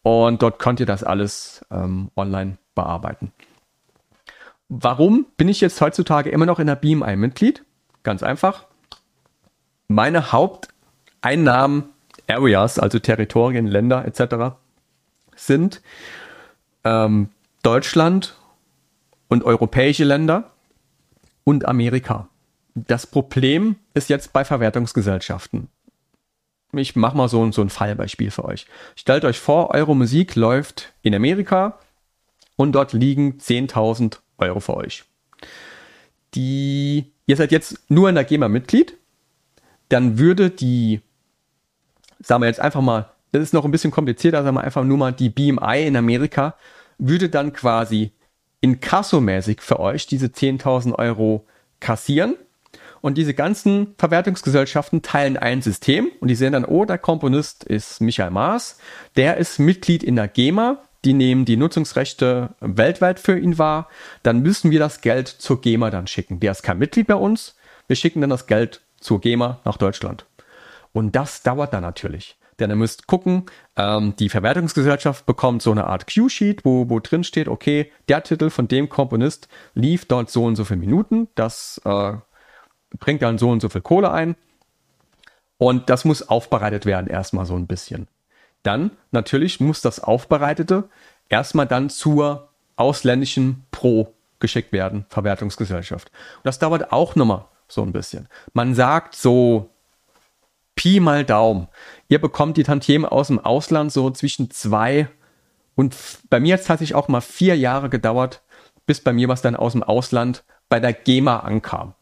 und 0.04 0.42
dort 0.42 0.60
könnt 0.60 0.80
ihr 0.80 0.86
das 0.86 1.04
alles 1.04 1.66
ähm, 1.72 2.10
online 2.16 2.58
bearbeiten. 2.76 3.32
Warum 4.70 5.26
bin 5.36 5.50
ich 5.50 5.62
jetzt 5.62 5.82
heutzutage 5.82 6.30
immer 6.30 6.46
noch 6.46 6.60
in 6.60 6.68
der 6.68 6.76
ein 7.04 7.20
Mitglied? 7.20 7.66
Ganz 8.04 8.24
einfach. 8.24 8.68
Meine 9.88 10.32
Haupteinnahmen, 10.32 11.90
Areas, 12.28 12.78
also 12.78 13.00
Territorien, 13.00 13.66
Länder 13.66 14.06
etc., 14.06 14.56
sind 15.36 15.82
ähm, 16.84 17.30
Deutschland 17.64 18.38
und 19.28 19.44
europäische 19.44 20.04
Länder 20.04 20.52
und 21.44 21.68
Amerika. 21.68 22.30
Das 22.76 23.08
Problem 23.08 23.78
ist 23.94 24.10
jetzt 24.10 24.32
bei 24.34 24.46
Verwertungsgesellschaften. 24.46 25.70
Ich 26.74 26.96
mache 26.96 27.18
mal 27.18 27.28
so, 27.28 27.52
so 27.52 27.62
ein 27.62 27.70
Fallbeispiel 27.70 28.32
für 28.32 28.46
euch. 28.46 28.68
Stellt 28.96 29.26
euch 29.26 29.40
vor, 29.40 29.72
eure 29.72 29.96
Musik 29.96 30.36
läuft 30.36 30.94
in 31.02 31.16
Amerika 31.16 31.80
und 32.56 32.74
dort 32.74 32.94
liegen 32.94 33.38
10.000 33.40 34.20
Euro 34.38 34.60
für 34.60 34.78
euch. 34.78 35.04
Die, 36.36 37.12
ihr 37.26 37.36
seid 37.36 37.52
jetzt 37.52 37.90
nur 37.90 38.10
in 38.10 38.16
der 38.16 38.24
GEMA 38.24 38.48
Mitglied, 38.50 38.98
dann 39.90 40.20
würde 40.20 40.52
die, 40.52 41.02
sagen 42.20 42.44
wir 42.44 42.48
jetzt 42.48 42.60
einfach 42.60 42.82
mal, 42.82 43.10
das 43.32 43.44
ist 43.44 43.54
noch 43.54 43.66
ein 43.66 43.72
bisschen 43.72 43.92
komplizierter, 43.92 44.44
sagen 44.44 44.56
wir 44.56 44.64
einfach 44.64 44.84
nur 44.84 44.98
mal 44.98 45.12
die 45.12 45.30
BMI 45.30 45.88
in 45.88 45.96
Amerika, 45.96 46.56
würde 46.98 47.30
dann 47.30 47.54
quasi 47.54 48.12
inkassomäßig 48.62 49.62
für 49.62 49.80
euch 49.80 50.06
diese 50.06 50.28
10.000 50.28 50.94
Euro 50.96 51.46
kassieren. 51.80 52.36
Und 53.02 53.18
diese 53.18 53.34
ganzen 53.34 53.96
Verwertungsgesellschaften 53.98 55.02
teilen 55.02 55.38
ein 55.38 55.62
System 55.62 56.12
und 56.20 56.28
die 56.28 56.36
sehen 56.36 56.54
dann, 56.54 56.66
oh, 56.66 56.86
der 56.86 56.98
Komponist 56.98 57.64
ist 57.64 58.02
Michael 58.02 58.32
Maas, 58.32 58.78
der 59.16 59.38
ist 59.38 59.60
Mitglied 59.60 60.04
in 60.04 60.16
der 60.16 60.28
GEMA, 60.28 60.84
die 61.06 61.14
nehmen 61.14 61.46
die 61.46 61.58
Nutzungsrechte 61.58 62.56
weltweit 62.60 63.20
für 63.20 63.40
ihn 63.40 63.58
wahr, 63.58 63.88
dann 64.24 64.42
müssen 64.42 64.72
wir 64.72 64.80
das 64.80 65.02
Geld 65.02 65.28
zur 65.28 65.62
GEMA 65.62 65.90
dann 65.90 66.08
schicken. 66.08 66.40
Der 66.40 66.52
ist 66.52 66.64
kein 66.64 66.78
Mitglied 66.78 67.08
bei 67.08 67.16
uns, 67.16 67.56
wir 67.88 67.96
schicken 67.96 68.22
dann 68.22 68.30
das 68.30 68.48
Geld 68.48 68.82
zur 69.00 69.22
GEMA 69.22 69.60
nach 69.64 69.78
Deutschland. 69.78 70.26
Und 70.92 71.16
das 71.16 71.44
dauert 71.44 71.74
dann 71.74 71.84
natürlich. 71.84 72.36
Denn 72.60 72.70
ihr 72.70 72.76
müsst 72.76 73.08
gucken, 73.08 73.46
ähm, 73.78 74.16
die 74.18 74.28
Verwertungsgesellschaft 74.28 75.26
bekommt 75.26 75.62
so 75.62 75.72
eine 75.72 75.88
Art 75.88 76.14
Q-Sheet, 76.14 76.66
wo, 76.66 76.90
wo 76.90 77.00
drin 77.00 77.24
steht, 77.24 77.48
okay, 77.48 77.92
der 78.10 78.24
Titel 78.24 78.50
von 78.50 78.68
dem 78.68 78.90
Komponist 78.90 79.48
lief 79.76 80.06
dort 80.06 80.30
so 80.30 80.44
und 80.44 80.58
so 80.58 80.66
viele 80.66 80.82
Minuten, 80.82 81.30
das 81.36 81.80
äh, 81.86 82.14
bringt 82.98 83.22
dann 83.22 83.38
so 83.38 83.50
und 83.50 83.62
so 83.62 83.70
viel 83.70 83.82
Kohle 83.82 84.12
ein. 84.12 84.36
Und 85.58 85.90
das 85.90 86.06
muss 86.06 86.28
aufbereitet 86.28 86.86
werden, 86.86 87.08
erstmal 87.08 87.46
so 87.46 87.56
ein 87.56 87.68
bisschen. 87.68 88.08
Dann 88.64 88.92
natürlich 89.12 89.60
muss 89.60 89.82
das 89.82 90.00
Aufbereitete 90.00 90.90
erstmal 91.28 91.68
dann 91.68 91.90
zur 91.90 92.50
ausländischen 92.76 93.66
Pro 93.72 94.14
geschickt 94.40 94.72
werden, 94.72 95.06
Verwertungsgesellschaft. 95.10 96.12
Und 96.38 96.46
das 96.46 96.60
dauert 96.60 96.92
auch 96.92 97.16
nochmal 97.16 97.46
so 97.68 97.84
ein 97.84 97.92
bisschen. 97.92 98.28
Man 98.54 98.74
sagt 98.74 99.16
so 99.16 99.70
Pi 100.76 101.02
mal 101.02 101.26
Daumen. 101.26 101.68
Ihr 102.08 102.22
bekommt 102.22 102.56
die 102.56 102.64
Tantiemen 102.64 103.06
aus 103.10 103.28
dem 103.28 103.40
Ausland 103.40 103.92
so 103.92 104.10
zwischen 104.12 104.50
zwei 104.50 105.10
und 105.80 105.96
bei 106.30 106.42
mir 106.42 106.56
hat 106.56 106.60
es 106.60 106.68
tatsächlich 106.68 106.96
auch 106.96 107.08
mal 107.08 107.22
vier 107.22 107.56
Jahre 107.56 107.90
gedauert, 107.90 108.42
bis 108.86 109.02
bei 109.02 109.14
mir 109.14 109.30
was 109.30 109.42
dann 109.42 109.56
aus 109.56 109.72
dem 109.72 109.82
Ausland 109.82 110.44
bei 110.68 110.82
der 110.82 110.92
GEMA 110.92 111.40
ankam. 111.40 111.96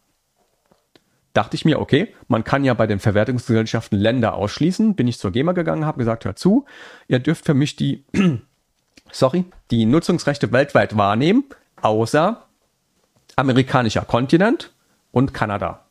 Dachte 1.38 1.54
ich 1.54 1.64
mir, 1.64 1.78
okay, 1.78 2.12
man 2.26 2.42
kann 2.42 2.64
ja 2.64 2.74
bei 2.74 2.88
den 2.88 2.98
Verwertungsgesellschaften 2.98 3.96
Länder 3.96 4.34
ausschließen. 4.34 4.96
Bin 4.96 5.06
ich 5.06 5.20
zur 5.20 5.30
GEMA 5.30 5.52
gegangen, 5.52 5.84
habe 5.84 5.98
gesagt, 5.98 6.24
hör 6.24 6.34
zu, 6.34 6.64
ihr 7.06 7.20
dürft 7.20 7.44
für 7.44 7.54
mich 7.54 7.76
die, 7.76 8.04
sorry, 9.12 9.44
die 9.70 9.86
Nutzungsrechte 9.86 10.50
weltweit 10.50 10.96
wahrnehmen, 10.96 11.44
außer 11.80 12.44
amerikanischer 13.36 14.00
Kontinent 14.00 14.74
und 15.12 15.32
Kanada. 15.32 15.84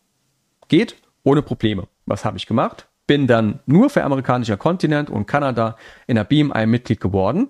Geht 0.67 0.97
ohne 1.23 1.41
Probleme. 1.41 1.87
Was 2.05 2.25
habe 2.25 2.35
ich 2.35 2.45
gemacht? 2.45 2.89
Bin 3.05 3.25
dann 3.25 3.61
nur 3.65 3.89
für 3.89 4.03
amerikanischer 4.03 4.57
Kontinent 4.57 5.09
und 5.09 5.27
Kanada 5.27 5.77
in 6.07 6.15
der 6.15 6.25
BMI 6.25 6.65
Mitglied 6.65 6.99
geworden. 6.99 7.47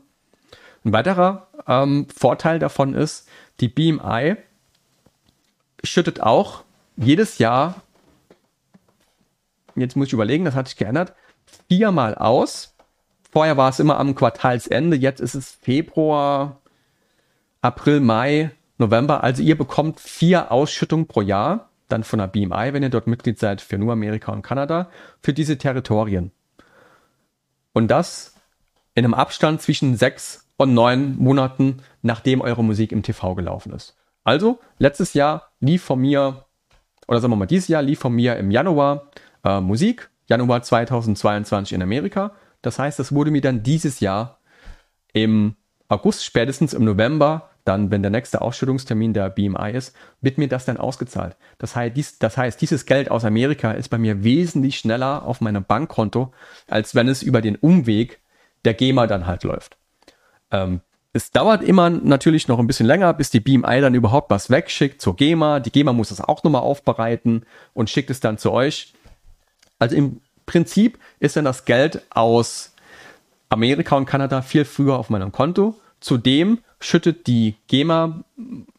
Ein 0.86 0.94
weiterer 0.94 1.48
ähm, 1.68 2.06
Vorteil 2.16 2.60
davon 2.60 2.94
ist, 2.94 3.28
die 3.60 3.70
BMI 3.70 4.36
schüttet 5.84 6.22
auch 6.22 6.64
jedes 6.98 7.38
Jahr, 7.38 7.82
jetzt 9.82 9.96
muss 9.96 10.08
ich 10.08 10.14
überlegen, 10.14 10.46
das 10.46 10.56
hat 10.56 10.68
sich 10.68 10.78
geändert, 10.78 11.14
viermal 11.68 12.16
aus. 12.16 12.76
Vorher 13.32 13.58
war 13.58 13.70
es 13.70 13.80
immer 13.80 14.00
am 14.00 14.16
Quartalsende, 14.16 14.98
jetzt 14.98 15.20
ist 15.20 15.36
es 15.36 15.52
Februar, 15.52 16.62
April, 17.62 18.00
Mai, 18.00 18.52
November. 18.78 19.24
Also 19.24 19.44
ihr 19.44 19.58
bekommt 19.58 20.00
vier 20.00 20.52
Ausschüttungen 20.52 21.08
pro 21.08 21.22
Jahr 21.22 21.70
dann 21.88 22.04
von 22.04 22.20
der 22.20 22.28
BMI, 22.28 22.74
wenn 22.74 22.84
ihr 22.84 22.90
dort 22.90 23.08
Mitglied 23.08 23.40
seid, 23.40 23.62
für 23.62 23.78
nur 23.78 23.94
Amerika 23.94 24.32
und 24.32 24.42
Kanada, 24.42 24.90
für 25.22 25.34
diese 25.34 25.58
Territorien. 25.58 26.32
Und 27.74 27.90
das 27.90 28.36
in 28.94 29.06
einem 29.06 29.14
Abstand 29.14 29.62
zwischen 29.62 29.96
sechs 29.96 30.50
und 30.58 30.74
neun 30.74 31.18
Monaten, 31.18 31.84
nachdem 32.02 32.42
eure 32.42 32.64
Musik 32.64 32.92
im 32.92 33.04
TV 33.04 33.36
gelaufen 33.36 33.72
ist. 33.74 33.96
Also, 34.24 34.60
letztes 34.80 35.14
Jahr 35.14 35.52
lief 35.60 35.84
von 35.84 36.00
mir, 36.00 36.46
oder 37.08 37.20
sagen 37.20 37.32
wir 37.32 37.38
mal, 37.38 37.46
dieses 37.46 37.68
Jahr 37.68 37.84
lief 37.84 38.00
von 38.00 38.14
mir 38.14 38.36
im 38.38 38.52
Januar 38.52 39.10
äh, 39.48 39.62
Musik, 39.62 40.10
Januar 40.28 40.62
2022 40.62 41.74
in 41.74 41.82
Amerika. 41.82 42.34
Das 42.62 42.80
heißt, 42.80 43.00
das 43.00 43.14
wurde 43.14 43.32
mir 43.32 43.42
dann 43.42 43.64
dieses 43.64 44.00
Jahr 44.00 44.40
im 45.14 45.56
August, 45.88 46.26
spätestens 46.26 46.74
im 46.74 46.84
November 46.84 47.50
dann, 47.64 47.92
wenn 47.92 48.02
der 48.02 48.12
nächste 48.12 48.42
Ausschüttungstermin 48.42 49.14
der 49.14 49.30
BMI 49.30 49.72
ist, 49.74 49.96
wird 50.22 50.38
mir 50.38 50.48
das 50.48 50.66
dann 50.66 50.78
ausgezahlt. 50.78 51.36
Das 51.58 51.76
heißt, 51.76 51.98
dies, 51.98 52.18
das 52.18 52.38
heißt, 52.38 52.62
dieses 52.62 52.86
Geld 52.86 53.12
aus 53.12 53.26
Amerika 53.26 53.72
ist 53.72 53.90
bei 53.90 53.98
mir 53.98 54.24
wesentlich 54.24 54.78
schneller 54.78 55.26
auf 55.26 55.42
meinem 55.42 55.66
Bankkonto, 55.66 56.34
als 56.68 56.96
wenn 56.96 57.10
es 57.10 57.24
über 57.24 57.42
den 57.42 57.58
Umweg 57.58 58.22
der 58.64 58.74
GEMA 58.74 59.08
dann 59.08 59.28
halt 59.28 59.44
läuft. 59.44 59.78
Ähm, 60.52 60.80
es 61.12 61.32
dauert 61.32 61.62
immer 61.62 61.90
natürlich 61.90 62.48
noch 62.48 62.60
ein 62.60 62.68
bisschen 62.68 62.86
länger, 62.86 63.14
bis 63.14 63.32
die 63.32 63.40
BMI 63.40 63.82
dann 63.82 63.96
überhaupt 63.96 64.30
was 64.30 64.50
wegschickt 64.50 65.02
zur 65.02 65.16
GEMA. 65.16 65.60
Die 65.60 65.72
GEMA 65.72 65.92
muss 65.92 66.10
das 66.10 66.22
auch 66.22 66.44
nochmal 66.44 66.62
aufbereiten 66.62 67.46
und 67.74 67.90
schickt 67.90 68.10
es 68.10 68.20
dann 68.20 68.38
zu 68.38 68.52
euch. 68.52 68.94
Also 69.80 69.96
im 69.96 70.22
Prinzip 70.46 71.00
ist 71.20 71.36
dann 71.36 71.46
das 71.46 71.66
Geld 71.66 72.02
aus 72.10 72.74
Amerika 73.50 73.96
und 73.96 74.06
Kanada 74.06 74.42
viel 74.42 74.66
früher 74.66 74.98
auf 74.98 75.10
meinem 75.10 75.32
Konto. 75.32 75.76
Zudem 76.00 76.60
schüttet 76.80 77.28
die 77.28 77.56
GEMA 77.68 78.24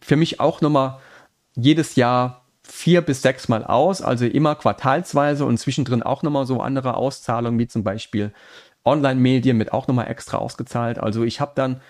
für 0.00 0.16
mich 0.16 0.40
auch 0.40 0.60
nochmal 0.60 0.98
jedes 1.54 1.96
Jahr 1.96 2.44
vier 2.62 3.00
bis 3.00 3.22
sechs 3.22 3.48
Mal 3.48 3.64
aus, 3.64 4.02
also 4.02 4.26
immer 4.26 4.54
quartalsweise 4.54 5.44
und 5.44 5.58
zwischendrin 5.58 6.02
auch 6.02 6.22
nochmal 6.22 6.46
so 6.46 6.60
andere 6.60 6.94
Auszahlungen, 6.94 7.58
wie 7.58 7.66
zum 7.66 7.82
Beispiel 7.82 8.32
Online-Medien 8.84 9.56
mit 9.56 9.72
auch 9.72 9.88
nochmal 9.88 10.08
extra 10.08 10.38
ausgezahlt. 10.38 10.98
Also 10.98 11.24
ich 11.24 11.40
habe 11.40 11.52
dann 11.54 11.80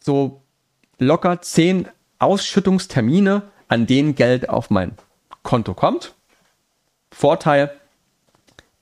so 0.00 0.42
locker 0.98 1.40
zehn 1.40 1.88
Ausschüttungstermine, 2.18 3.42
an 3.68 3.86
denen 3.86 4.14
Geld 4.14 4.48
auf 4.48 4.70
mein 4.70 4.96
Konto 5.42 5.74
kommt. 5.74 6.14
Vorteil, 7.10 7.72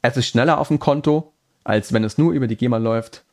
es 0.03 0.17
ist 0.17 0.27
schneller 0.27 0.59
auf 0.59 0.69
dem 0.69 0.79
Konto, 0.79 1.33
als 1.65 1.93
wenn 1.93 2.05
es 2.05 2.19
nur 2.19 2.33
über 2.33 2.47
die 2.47 2.57
GEMA 2.57 2.79
läuft. 2.79 3.25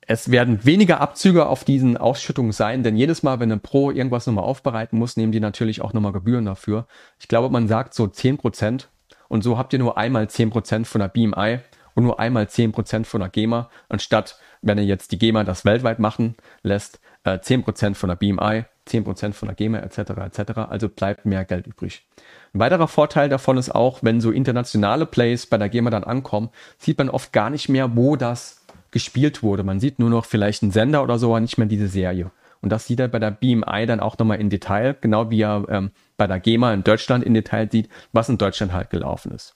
Es 0.00 0.30
werden 0.30 0.64
weniger 0.64 1.00
Abzüge 1.00 1.46
auf 1.46 1.64
diesen 1.64 1.98
Ausschüttungen 1.98 2.52
sein, 2.52 2.82
denn 2.82 2.96
jedes 2.96 3.22
Mal, 3.22 3.40
wenn 3.40 3.52
ein 3.52 3.60
Pro 3.60 3.90
irgendwas 3.90 4.26
nochmal 4.26 4.44
aufbereiten 4.44 4.98
muss, 4.98 5.18
nehmen 5.18 5.32
die 5.32 5.40
natürlich 5.40 5.82
auch 5.82 5.92
nochmal 5.92 6.12
Gebühren 6.12 6.46
dafür. 6.46 6.86
Ich 7.18 7.28
glaube, 7.28 7.50
man 7.50 7.68
sagt 7.68 7.92
so 7.92 8.04
10% 8.04 8.86
und 9.28 9.44
so 9.44 9.58
habt 9.58 9.72
ihr 9.74 9.78
nur 9.78 9.98
einmal 9.98 10.24
10% 10.24 10.86
von 10.86 11.00
der 11.00 11.08
BMI 11.08 11.58
und 11.94 12.04
nur 12.04 12.18
einmal 12.18 12.44
10% 12.44 13.04
von 13.04 13.20
der 13.20 13.28
GEMA, 13.28 13.68
anstatt, 13.88 14.38
wenn 14.62 14.78
ihr 14.78 14.84
jetzt 14.84 15.12
die 15.12 15.18
GEMA 15.18 15.44
das 15.44 15.64
weltweit 15.64 15.98
machen 15.98 16.36
lässt, 16.62 17.00
10% 17.26 17.90
äh, 17.90 17.94
von 17.94 18.08
der 18.08 18.16
BMI, 18.16 18.64
10% 18.88 19.32
von 19.32 19.48
der 19.48 19.54
GEMA 19.54 19.78
etc. 19.78 19.98
etc. 19.98 20.58
Also 20.68 20.88
bleibt 20.88 21.26
mehr 21.26 21.44
Geld 21.44 21.66
übrig. 21.66 22.06
Ein 22.54 22.60
weiterer 22.60 22.88
Vorteil 22.88 23.28
davon 23.28 23.58
ist 23.58 23.74
auch, 23.74 24.00
wenn 24.02 24.20
so 24.20 24.30
internationale 24.30 25.06
Plays 25.06 25.46
bei 25.46 25.58
der 25.58 25.68
GEMA 25.68 25.90
dann 25.90 26.04
ankommen, 26.04 26.50
sieht 26.78 26.98
man 26.98 27.10
oft 27.10 27.32
gar 27.32 27.50
nicht 27.50 27.68
mehr, 27.68 27.96
wo 27.96 28.16
das 28.16 28.64
gespielt 28.90 29.42
wurde. 29.42 29.62
Man 29.62 29.80
sieht 29.80 29.98
nur 29.98 30.10
noch 30.10 30.24
vielleicht 30.24 30.62
einen 30.62 30.72
Sender 30.72 31.02
oder 31.02 31.18
so, 31.18 31.28
aber 31.28 31.40
nicht 31.40 31.58
mehr 31.58 31.66
diese 31.66 31.88
Serie. 31.88 32.30
Und 32.60 32.70
das 32.70 32.86
sieht 32.86 33.00
er 33.00 33.08
bei 33.08 33.18
der 33.18 33.30
BMI 33.30 33.86
dann 33.86 34.00
auch 34.00 34.18
nochmal 34.18 34.40
in 34.40 34.50
Detail, 34.50 34.96
genau 35.00 35.30
wie 35.30 35.42
er 35.42 35.64
ähm, 35.68 35.90
bei 36.16 36.26
der 36.26 36.40
GEMA 36.40 36.72
in 36.72 36.82
Deutschland 36.82 37.24
in 37.24 37.34
Detail 37.34 37.70
sieht, 37.70 37.88
was 38.12 38.28
in 38.28 38.38
Deutschland 38.38 38.72
halt 38.72 38.90
gelaufen 38.90 39.32
ist. 39.32 39.54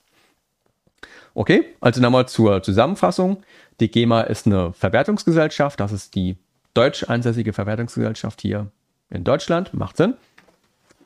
Okay, 1.33 1.65
also 1.81 1.99
nochmal 1.99 2.27
zur 2.27 2.61
Zusammenfassung. 2.61 3.43
Die 3.79 3.89
GEMA 3.89 4.21
ist 4.21 4.45
eine 4.45 4.71
Verwertungsgesellschaft, 4.71 5.79
das 5.79 5.91
ist 5.91 6.15
die 6.15 6.37
deutsch 6.73 7.03
ansässige 7.03 7.53
Verwertungsgesellschaft 7.53 8.41
hier 8.41 8.71
in 9.09 9.23
Deutschland, 9.23 9.73
macht 9.73 9.97
Sinn. 9.97 10.15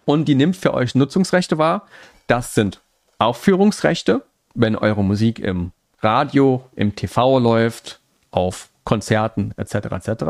Und 0.06 0.25
die 0.25 0.36
nimmt 0.36 0.56
für 0.56 0.74
euch 0.74 0.96
Nutzungsrechte 0.96 1.58
wahr. 1.58 1.88
Das 2.27 2.54
sind 2.54 2.82
Aufführungsrechte, 3.20 4.24
wenn 4.54 4.75
eure 4.75 5.04
Musik 5.04 5.39
im 5.39 5.72
Radio, 6.00 6.66
im 6.75 6.96
TV 6.96 7.39
läuft, 7.39 8.00
auf 8.32 8.70
Konzerten 8.84 9.54
etc. 9.58 10.08
etc. 10.08 10.24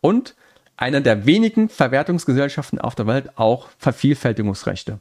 Und 0.00 0.34
einer 0.76 1.00
der 1.00 1.24
wenigen 1.24 1.68
Verwertungsgesellschaften 1.68 2.80
auf 2.80 2.94
der 2.94 3.06
Welt 3.06 3.38
auch 3.38 3.68
Vervielfältigungsrechte. 3.78 4.98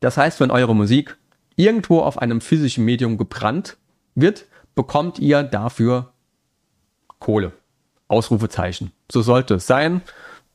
Das 0.00 0.16
heißt, 0.16 0.40
wenn 0.40 0.50
eure 0.50 0.74
Musik 0.74 1.16
irgendwo 1.56 2.00
auf 2.00 2.18
einem 2.18 2.40
physischen 2.40 2.84
Medium 2.84 3.18
gebrannt 3.18 3.76
wird, 4.14 4.46
bekommt 4.74 5.18
ihr 5.18 5.42
dafür 5.42 6.12
Kohle. 7.18 7.52
Ausrufezeichen. 8.08 8.92
So 9.10 9.22
sollte 9.22 9.54
es 9.54 9.66
sein. 9.66 10.00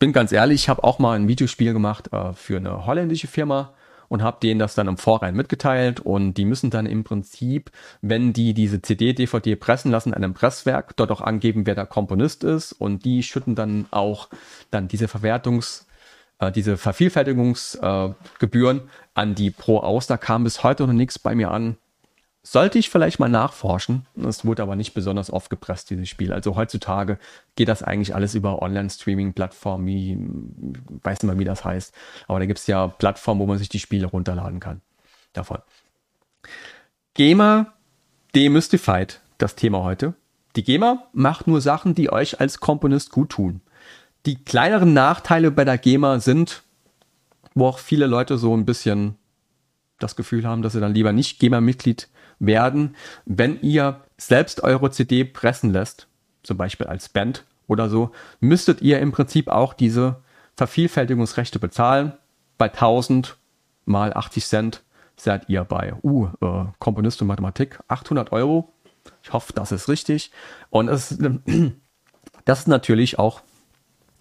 Bin 0.02 0.12
ganz 0.14 0.32
ehrlich, 0.32 0.64
ich 0.64 0.68
habe 0.68 0.84
auch 0.84 0.98
mal 0.98 1.16
ein 1.16 1.28
Videospiel 1.28 1.74
gemacht 1.74 2.12
äh, 2.12 2.34
für 2.34 2.58
eine 2.58 2.88
holländische 2.88 3.28
Firma 3.28 3.76
und 4.10 4.24
habe 4.24 4.40
denen 4.42 4.60
das 4.60 4.74
dann 4.74 4.88
im 4.88 4.98
Vorrein 4.98 5.36
mitgeteilt 5.36 6.00
und 6.00 6.34
die 6.34 6.46
müssen 6.46 6.72
dann 6.72 6.88
im 6.88 7.04
Prinzip, 7.04 7.70
wenn 8.02 8.34
die 8.34 8.56
diese 8.56 8.82
CD, 8.82 9.14
DVD 9.14 9.56
pressen 9.56 9.92
lassen, 9.92 10.16
an 10.16 10.24
einem 10.24 10.34
Presswerk, 10.34 10.98
dort 10.98 11.12
auch 11.12 11.22
angeben, 11.22 11.68
wer 11.68 11.76
der 11.76 11.86
Komponist 11.86 12.44
ist 12.44 12.74
und 12.74 13.06
die 13.06 13.22
schütten 13.22 13.54
dann 13.54 13.86
auch 13.92 14.30
dann 14.72 14.88
diese 14.88 15.06
Verwertungs- 15.06 15.86
äh, 16.40 16.52
diese 16.52 16.78
Vervielfältigungsgebühren 16.78 18.80
äh, 18.80 18.84
an 19.14 19.36
die 19.36 19.52
Pro 19.52 19.82
aus. 19.82 20.08
Da 20.08 20.18
kam 20.18 20.46
bis 20.46 20.64
heute 20.64 20.88
noch 20.88 20.94
nichts 20.94 21.20
bei 21.20 21.36
mir 21.36 21.52
an. 21.52 21.78
Sollte 22.44 22.80
ich 22.80 22.90
vielleicht 22.90 23.20
mal 23.20 23.30
nachforschen. 23.30 24.08
Es 24.16 24.46
wurde 24.46 24.64
aber 24.64 24.76
nicht 24.76 24.96
besonders 24.96 25.32
oft 25.32 25.52
gepresst, 25.52 25.92
dieses 25.92 26.10
Spiel. 26.10 26.34
Also 26.34 26.56
heutzutage 26.56 27.20
geht 27.56 27.68
das 27.68 27.84
eigentlich 27.84 28.16
alles 28.16 28.34
über 28.34 28.64
Online-Streaming-Plattformen, 28.64 29.86
wie, 29.86 30.18
weiß 31.04 31.22
nicht 31.22 31.32
mal, 31.32 31.38
wie 31.38 31.46
das 31.46 31.64
heißt. 31.64 31.94
Aber 32.28 32.40
da 32.40 32.48
gibt 32.48 32.58
es 32.58 32.66
ja 32.66 32.88
Plattformen, 32.88 33.40
wo 33.42 33.46
man 33.46 33.60
sich 33.60 33.70
die 33.70 33.80
Spiele 33.80 34.08
runterladen 34.08 34.60
kann. 34.60 34.82
Davon. 35.34 35.60
GEMA 37.14 37.74
demystified 38.34 39.22
das 39.38 39.56
Thema 39.56 39.84
heute. 39.84 40.16
Die 40.56 40.64
GEMA 40.64 41.04
macht 41.14 41.46
nur 41.46 41.62
Sachen, 41.62 41.94
die 41.94 42.12
euch 42.12 42.40
als 42.42 42.60
Komponist 42.60 43.12
gut 43.12 43.30
tun. 43.30 43.62
Die 44.26 44.44
kleineren 44.44 44.94
Nachteile 44.94 45.52
bei 45.52 45.64
der 45.64 45.78
GEMA 45.78 46.20
sind, 46.20 46.64
wo 47.54 47.68
auch 47.68 47.80
viele 47.80 48.08
Leute 48.08 48.38
so 48.38 48.56
ein 48.56 48.66
bisschen 48.66 49.16
das 50.00 50.16
Gefühl 50.16 50.46
haben, 50.48 50.64
dass 50.64 50.74
sie 50.74 50.80
dann 50.80 50.94
lieber 50.94 51.14
nicht 51.14 51.40
GEMA-Mitglied 51.40 52.10
werden, 52.42 52.96
wenn 53.26 53.62
ihr 53.62 54.02
selbst 54.18 54.64
eure 54.64 54.92
CD 54.92 55.24
pressen 55.24 55.72
lässt, 55.72 56.08
zum 56.44 56.58
Beispiel 56.58 56.88
als 56.88 57.08
Band 57.08 57.46
oder 57.68 57.90
so, 57.90 58.12
müsstet 58.40 58.82
ihr 58.82 59.00
im 59.00 59.12
Prinzip 59.12 59.48
auch 59.48 59.74
diese 59.74 60.18
Vervielfältigungsrechte 60.58 61.60
bezahlen. 61.60 62.14
Bei 62.58 62.66
1000 62.66 63.38
mal 63.86 64.14
80 64.14 64.46
Cent 64.46 64.84
seid 65.16 65.50
ihr 65.50 65.64
bei, 65.64 65.94
uh, 66.04 66.28
äh, 66.42 66.66
Komponist 66.80 67.22
und 67.22 67.28
Mathematik, 67.28 67.80
800 67.88 68.32
Euro. 68.32 68.74
Ich 69.24 69.34
hoffe, 69.34 69.54
das 69.54 69.72
ist 69.72 69.88
richtig. 69.88 70.32
Und 70.70 70.88
es, 70.90 71.18
das 72.46 72.60
ist 72.60 72.68
natürlich 72.68 73.20
auch, 73.20 73.42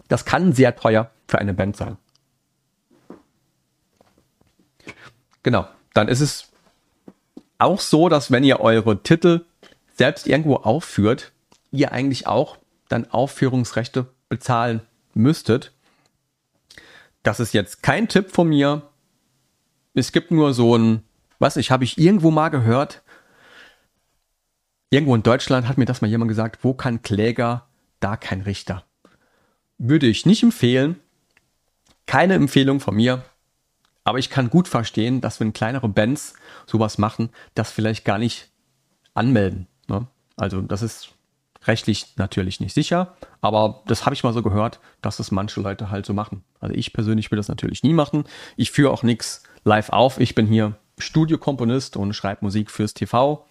das 0.07 0.25
kann 0.25 0.53
sehr 0.53 0.75
teuer 0.75 1.09
für 1.27 1.39
eine 1.39 1.53
Band 1.53 1.75
sein. 1.75 1.97
Genau, 5.43 5.67
dann 5.93 6.07
ist 6.07 6.21
es 6.21 6.50
auch 7.61 7.79
so, 7.79 8.09
dass 8.09 8.31
wenn 8.31 8.43
ihr 8.43 8.59
eure 8.59 9.03
Titel 9.03 9.45
selbst 9.93 10.27
irgendwo 10.27 10.55
aufführt, 10.55 11.31
ihr 11.71 11.91
eigentlich 11.91 12.27
auch 12.27 12.57
dann 12.89 13.09
Aufführungsrechte 13.09 14.07
bezahlen 14.29 14.81
müsstet. 15.13 15.71
Das 17.23 17.39
ist 17.39 17.53
jetzt 17.53 17.83
kein 17.83 18.07
Tipp 18.07 18.31
von 18.31 18.49
mir. 18.49 18.89
Es 19.93 20.11
gibt 20.11 20.31
nur 20.31 20.53
so 20.53 20.77
ein, 20.77 21.03
was 21.39 21.57
ich 21.57 21.71
habe 21.71 21.83
ich 21.83 21.97
irgendwo 21.97 22.31
mal 22.31 22.49
gehört. 22.49 23.01
Irgendwo 24.89 25.15
in 25.15 25.23
Deutschland 25.23 25.67
hat 25.67 25.77
mir 25.77 25.85
das 25.85 26.01
mal 26.01 26.07
jemand 26.09 26.29
gesagt, 26.29 26.63
wo 26.63 26.73
kein 26.73 27.01
Kläger, 27.01 27.67
da 27.99 28.17
kein 28.17 28.41
Richter. 28.41 28.83
Würde 29.77 30.07
ich 30.07 30.25
nicht 30.25 30.43
empfehlen. 30.43 30.99
Keine 32.07 32.33
Empfehlung 32.33 32.79
von 32.79 32.95
mir. 32.95 33.23
Aber 34.03 34.17
ich 34.17 34.29
kann 34.29 34.49
gut 34.49 34.67
verstehen, 34.67 35.21
dass 35.21 35.39
wenn 35.39 35.53
kleinere 35.53 35.87
Bands 35.87 36.33
sowas 36.65 36.97
machen, 36.97 37.29
das 37.53 37.71
vielleicht 37.71 38.05
gar 38.05 38.17
nicht 38.17 38.49
anmelden. 39.13 39.67
Ne? 39.87 40.07
Also 40.37 40.61
das 40.61 40.81
ist 40.81 41.09
rechtlich 41.65 42.17
natürlich 42.17 42.59
nicht 42.59 42.73
sicher, 42.73 43.15
aber 43.41 43.83
das 43.85 44.05
habe 44.05 44.15
ich 44.15 44.23
mal 44.23 44.33
so 44.33 44.41
gehört, 44.41 44.79
dass 45.01 45.17
das 45.17 45.29
manche 45.29 45.61
Leute 45.61 45.91
halt 45.91 46.05
so 46.05 46.13
machen. 46.13 46.43
Also 46.59 46.73
ich 46.73 46.93
persönlich 46.93 47.29
will 47.29 47.37
das 47.37 47.49
natürlich 47.49 47.83
nie 47.83 47.93
machen. 47.93 48.23
Ich 48.57 48.71
führe 48.71 48.91
auch 48.91 49.03
nichts 49.03 49.43
live 49.63 49.89
auf. 49.89 50.19
Ich 50.19 50.33
bin 50.33 50.47
hier 50.47 50.75
Studiokomponist 50.97 51.97
und 51.97 52.13
schreibe 52.13 52.45
Musik 52.45 52.71
fürs 52.71 52.95
TV. 52.95 53.45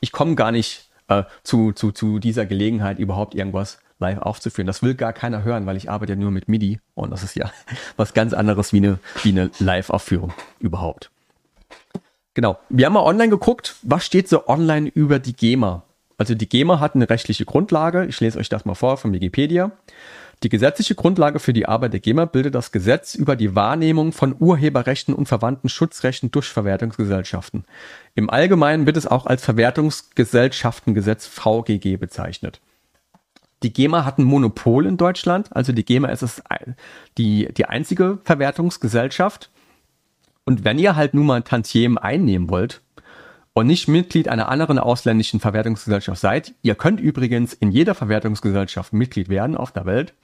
Ich 0.00 0.10
komme 0.10 0.34
gar 0.34 0.50
nicht 0.50 0.90
äh, 1.08 1.24
zu, 1.44 1.72
zu, 1.72 1.92
zu 1.92 2.18
dieser 2.18 2.46
Gelegenheit, 2.46 2.98
überhaupt 2.98 3.34
irgendwas 3.34 3.78
live 4.00 4.18
aufzuführen. 4.18 4.66
Das 4.66 4.82
will 4.82 4.94
gar 4.94 5.12
keiner 5.12 5.44
hören, 5.44 5.66
weil 5.66 5.76
ich 5.76 5.90
arbeite 5.90 6.12
ja 6.12 6.18
nur 6.18 6.30
mit 6.30 6.48
MIDI 6.48 6.80
und 6.94 7.10
das 7.10 7.22
ist 7.22 7.36
ja 7.36 7.50
was 7.96 8.14
ganz 8.14 8.32
anderes 8.32 8.72
wie 8.72 8.78
eine, 8.78 8.98
wie 9.22 9.30
eine 9.30 9.50
Live-Aufführung 9.58 10.32
überhaupt. 10.58 11.10
Genau. 12.34 12.58
Wir 12.68 12.86
haben 12.86 12.94
mal 12.94 13.04
online 13.04 13.30
geguckt, 13.30 13.76
was 13.82 14.06
steht 14.06 14.28
so 14.28 14.48
online 14.48 14.88
über 14.88 15.18
die 15.18 15.34
GEMA. 15.34 15.82
Also 16.16 16.34
die 16.34 16.48
GEMA 16.48 16.80
hat 16.80 16.94
eine 16.94 17.08
rechtliche 17.08 17.44
Grundlage. 17.44 18.06
Ich 18.06 18.20
lese 18.20 18.38
euch 18.38 18.48
das 18.48 18.64
mal 18.64 18.74
vor 18.74 18.96
von 18.96 19.12
Wikipedia. 19.12 19.72
Die 20.42 20.48
gesetzliche 20.48 20.94
Grundlage 20.94 21.38
für 21.38 21.52
die 21.52 21.66
Arbeit 21.66 21.92
der 21.92 22.00
GEMA 22.00 22.24
bildet 22.24 22.54
das 22.54 22.72
Gesetz 22.72 23.14
über 23.14 23.36
die 23.36 23.54
Wahrnehmung 23.54 24.12
von 24.12 24.34
Urheberrechten 24.38 25.14
und 25.14 25.26
verwandten 25.26 25.68
Schutzrechten 25.68 26.30
durch 26.30 26.46
Verwertungsgesellschaften. 26.46 27.64
Im 28.14 28.30
Allgemeinen 28.30 28.86
wird 28.86 28.96
es 28.96 29.06
auch 29.06 29.26
als 29.26 29.44
Verwertungsgesellschaftengesetz 29.44 31.26
VGG 31.26 31.96
bezeichnet. 31.98 32.60
Die 33.62 33.72
GEMA 33.72 34.04
hat 34.04 34.18
ein 34.18 34.24
Monopol 34.24 34.86
in 34.86 34.96
Deutschland, 34.96 35.54
also 35.54 35.72
die 35.72 35.84
GEMA 35.84 36.08
ist 36.08 36.22
es 36.22 36.42
die, 37.18 37.48
die 37.52 37.66
einzige 37.66 38.18
Verwertungsgesellschaft. 38.24 39.50
Und 40.44 40.64
wenn 40.64 40.78
ihr 40.78 40.96
halt 40.96 41.12
nun 41.12 41.26
mal 41.26 41.42
Tantiemen 41.42 41.98
einnehmen 41.98 42.48
wollt 42.48 42.80
und 43.52 43.66
nicht 43.66 43.86
Mitglied 43.86 44.28
einer 44.28 44.48
anderen 44.48 44.78
ausländischen 44.78 45.40
Verwertungsgesellschaft 45.40 46.20
seid, 46.20 46.54
ihr 46.62 46.74
könnt 46.74 47.00
übrigens 47.00 47.52
in 47.52 47.70
jeder 47.70 47.94
Verwertungsgesellschaft 47.94 48.92
Mitglied 48.94 49.28
werden 49.28 49.56
auf 49.56 49.72
der 49.72 49.84
Welt. 49.84 50.14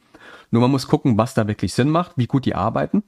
Nur 0.51 0.63
man 0.63 0.71
muss 0.71 0.89
gucken, 0.89 1.19
was 1.19 1.35
da 1.35 1.47
wirklich 1.47 1.75
Sinn 1.75 1.91
macht, 1.91 2.13
wie 2.17 2.27
gut 2.27 2.47
die 2.47 2.55
arbeiten. 2.55 3.03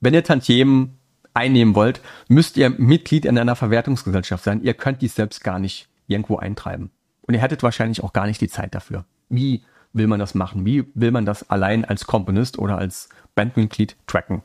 Wenn 0.00 0.14
ihr 0.14 0.22
Tantiemen 0.22 0.98
einnehmen 1.34 1.74
wollt, 1.74 2.00
müsst 2.28 2.56
ihr 2.56 2.70
Mitglied 2.70 3.24
in 3.24 3.36
einer 3.38 3.56
Verwertungsgesellschaft 3.56 4.44
sein. 4.44 4.62
Ihr 4.62 4.74
könnt 4.74 5.02
die 5.02 5.08
selbst 5.08 5.42
gar 5.42 5.58
nicht 5.58 5.88
irgendwo 6.06 6.36
eintreiben. 6.36 6.90
Und 7.22 7.34
ihr 7.34 7.40
hättet 7.40 7.62
wahrscheinlich 7.62 8.04
auch 8.04 8.12
gar 8.12 8.26
nicht 8.26 8.40
die 8.40 8.48
Zeit 8.48 8.74
dafür. 8.74 9.04
Wie 9.28 9.62
will 9.92 10.06
man 10.06 10.18
das 10.18 10.34
machen? 10.34 10.64
Wie 10.64 10.84
will 10.94 11.10
man 11.10 11.24
das 11.24 11.48
allein 11.50 11.84
als 11.84 12.06
Komponist 12.06 12.58
oder 12.58 12.78
als 12.78 13.08
Bandmitglied 13.34 13.96
tracken? 14.06 14.42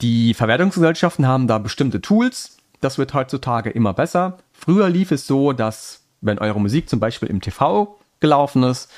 Die 0.00 0.34
Verwertungsgesellschaften 0.34 1.26
haben 1.26 1.46
da 1.46 1.58
bestimmte 1.58 2.00
Tools. 2.00 2.56
Das 2.80 2.98
wird 2.98 3.14
heutzutage 3.14 3.70
immer 3.70 3.94
besser. 3.94 4.38
Früher 4.52 4.88
lief 4.88 5.10
es 5.10 5.26
so, 5.26 5.52
dass 5.52 6.02
wenn 6.20 6.38
eure 6.38 6.60
Musik 6.60 6.88
zum 6.88 7.00
Beispiel 7.00 7.28
im 7.28 7.40
TV 7.40 7.98
gelaufen 8.20 8.62
ist, 8.62 8.90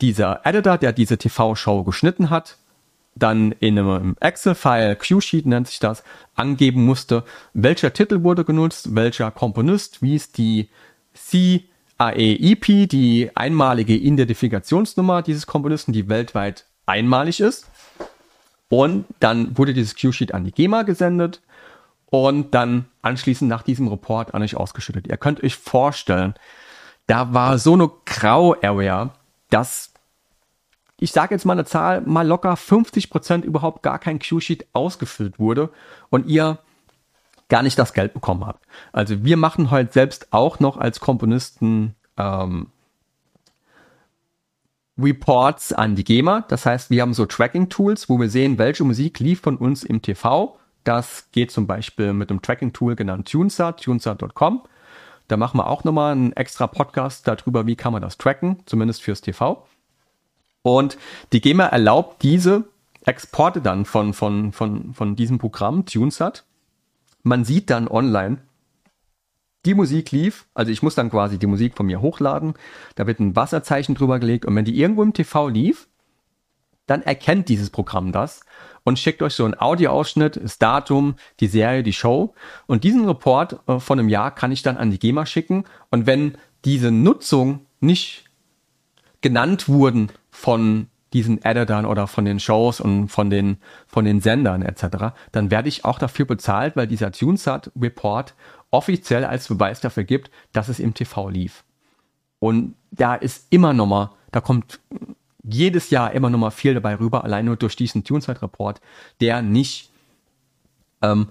dieser 0.00 0.40
Editor, 0.44 0.78
der 0.78 0.92
diese 0.92 1.18
TV-Show 1.18 1.84
geschnitten 1.84 2.30
hat, 2.30 2.56
dann 3.14 3.52
in 3.52 3.78
einem 3.78 4.16
Excel-File, 4.20 4.96
Q-Sheet 4.96 5.46
nennt 5.46 5.68
sich 5.68 5.78
das, 5.78 6.02
angeben 6.34 6.84
musste, 6.84 7.24
welcher 7.52 7.92
Titel 7.92 8.22
wurde 8.22 8.44
genutzt, 8.44 8.94
welcher 8.94 9.30
Komponist, 9.30 10.00
wie 10.00 10.14
ist 10.14 10.38
die 10.38 10.70
C 11.12 11.64
AEIP, 12.00 12.88
die 12.88 13.30
einmalige 13.34 13.94
Identifikationsnummer 13.94 15.20
dieses 15.20 15.46
Komponisten, 15.46 15.92
die 15.92 16.08
weltweit 16.08 16.64
einmalig 16.86 17.40
ist. 17.40 17.70
Und 18.70 19.04
dann 19.18 19.58
wurde 19.58 19.74
dieses 19.74 19.94
Q-Sheet 19.94 20.32
an 20.32 20.44
die 20.44 20.52
GEMA 20.52 20.82
gesendet 20.82 21.42
und 22.06 22.54
dann 22.54 22.86
anschließend 23.02 23.50
nach 23.50 23.62
diesem 23.62 23.86
Report 23.88 24.34
an 24.34 24.42
euch 24.42 24.56
ausgeschüttet. 24.56 25.08
Ihr 25.08 25.18
könnt 25.18 25.44
euch 25.44 25.56
vorstellen, 25.56 26.34
da 27.06 27.34
war 27.34 27.58
so 27.58 27.74
eine 27.74 27.90
Grau-Area, 28.06 29.10
dass 29.50 29.92
ich 31.02 31.12
sage 31.12 31.34
jetzt 31.34 31.44
mal 31.44 31.54
eine 31.54 31.64
Zahl, 31.64 32.00
mal 32.02 32.26
locker 32.26 32.54
50% 32.54 33.42
überhaupt 33.42 33.82
gar 33.82 33.98
kein 33.98 34.20
Q-Sheet 34.20 34.66
ausgefüllt 34.72 35.38
wurde 35.38 35.70
und 36.08 36.26
ihr 36.26 36.58
gar 37.50 37.62
nicht 37.62 37.78
das 37.78 37.92
Geld 37.92 38.14
bekommen 38.14 38.46
habt. 38.46 38.64
Also 38.92 39.22
wir 39.22 39.36
machen 39.36 39.70
heute 39.70 39.92
selbst 39.92 40.32
auch 40.32 40.60
noch 40.60 40.78
als 40.78 41.00
Komponisten 41.00 41.94
ähm, 42.16 42.68
Reports 44.98 45.72
an 45.72 45.96
die 45.96 46.04
GEMA. 46.04 46.44
Das 46.48 46.64
heißt, 46.64 46.90
wir 46.90 47.02
haben 47.02 47.12
so 47.12 47.26
Tracking-Tools, 47.26 48.08
wo 48.08 48.18
wir 48.18 48.30
sehen, 48.30 48.56
welche 48.58 48.84
Musik 48.84 49.18
lief 49.18 49.40
von 49.40 49.56
uns 49.56 49.82
im 49.82 50.00
TV. 50.00 50.58
Das 50.84 51.28
geht 51.32 51.50
zum 51.50 51.66
Beispiel 51.66 52.12
mit 52.12 52.30
einem 52.30 52.40
Tracking-Tool 52.40 52.96
genannt 52.96 53.30
TuneSat, 53.30 53.82
tunesat.com. 53.82 54.62
Da 55.28 55.36
machen 55.36 55.58
wir 55.58 55.68
auch 55.68 55.84
nochmal 55.84 56.12
einen 56.12 56.32
extra 56.32 56.66
Podcast 56.66 57.28
darüber, 57.28 57.66
wie 57.66 57.76
kann 57.76 57.92
man 57.92 58.02
das 58.02 58.18
tracken, 58.18 58.62
zumindest 58.66 59.02
fürs 59.02 59.20
TV. 59.20 59.66
Und 60.62 60.98
die 61.32 61.40
GEMA 61.40 61.66
erlaubt 61.66 62.22
diese 62.22 62.64
Exporte 63.04 63.60
dann 63.60 63.84
von, 63.84 64.12
von, 64.12 64.52
von, 64.52 64.92
von 64.92 65.16
diesem 65.16 65.38
Programm, 65.38 65.86
TuneSat, 65.86 66.44
man 67.22 67.44
sieht 67.44 67.70
dann 67.70 67.88
online, 67.88 68.38
die 69.66 69.74
Musik 69.74 70.10
lief, 70.10 70.46
also 70.54 70.72
ich 70.72 70.82
muss 70.82 70.94
dann 70.94 71.10
quasi 71.10 71.38
die 71.38 71.46
Musik 71.46 71.76
von 71.76 71.86
mir 71.86 72.00
hochladen, 72.00 72.54
da 72.94 73.06
wird 73.06 73.20
ein 73.20 73.36
Wasserzeichen 73.36 73.94
drüber 73.94 74.18
gelegt 74.18 74.46
und 74.46 74.56
wenn 74.56 74.64
die 74.64 74.78
irgendwo 74.78 75.02
im 75.02 75.12
TV 75.12 75.48
lief, 75.48 75.88
dann 76.86 77.02
erkennt 77.02 77.48
dieses 77.48 77.70
Programm 77.70 78.10
das 78.10 78.40
und 78.84 78.98
schickt 78.98 79.22
euch 79.22 79.34
so 79.34 79.44
einen 79.44 79.58
Audioausschnitt, 79.58 80.40
das 80.42 80.58
Datum, 80.58 81.14
die 81.40 81.46
Serie, 81.46 81.82
die 81.82 81.92
Show 81.92 82.34
und 82.66 82.84
diesen 82.84 83.06
Report 83.06 83.60
äh, 83.68 83.78
von 83.78 83.98
einem 83.98 84.08
Jahr 84.08 84.34
kann 84.34 84.50
ich 84.50 84.62
dann 84.62 84.76
an 84.76 84.90
die 84.90 84.98
GEMA 84.98 85.26
schicken 85.26 85.64
und 85.90 86.06
wenn 86.06 86.36
diese 86.64 86.90
Nutzung 86.90 87.66
nicht 87.80 88.24
genannt 89.20 89.68
wurden 89.68 90.10
von 90.30 90.88
diesen 91.12 91.42
Editern 91.44 91.86
oder 91.86 92.06
von 92.06 92.24
den 92.24 92.40
Shows 92.40 92.80
und 92.80 93.08
von 93.08 93.30
den, 93.30 93.58
von 93.86 94.04
den 94.04 94.20
Sendern 94.20 94.62
etc., 94.62 95.14
dann 95.32 95.50
werde 95.50 95.68
ich 95.68 95.84
auch 95.84 95.98
dafür 95.98 96.24
bezahlt, 96.24 96.76
weil 96.76 96.86
dieser 96.86 97.12
TuneSat 97.12 97.70
Report 97.80 98.34
offiziell 98.70 99.24
als 99.24 99.48
Beweis 99.48 99.80
dafür 99.80 100.04
gibt, 100.04 100.30
dass 100.52 100.68
es 100.68 100.78
im 100.78 100.94
TV 100.94 101.28
lief. 101.28 101.64
Und 102.38 102.74
da 102.90 103.14
ist 103.14 103.46
immer 103.50 103.72
noch 103.72 103.86
mal, 103.86 104.10
da 104.30 104.40
kommt 104.40 104.80
jedes 105.42 105.90
Jahr 105.90 106.12
immer 106.12 106.30
noch 106.30 106.38
mal 106.38 106.50
viel 106.50 106.74
dabei 106.74 106.98
rüber, 106.98 107.24
allein 107.24 107.46
nur 107.46 107.56
durch 107.56 107.76
diesen 107.76 108.04
TuneSat 108.04 108.42
Report, 108.42 108.80
der 109.20 109.42
nicht 109.42 109.90
ähm, 111.02 111.30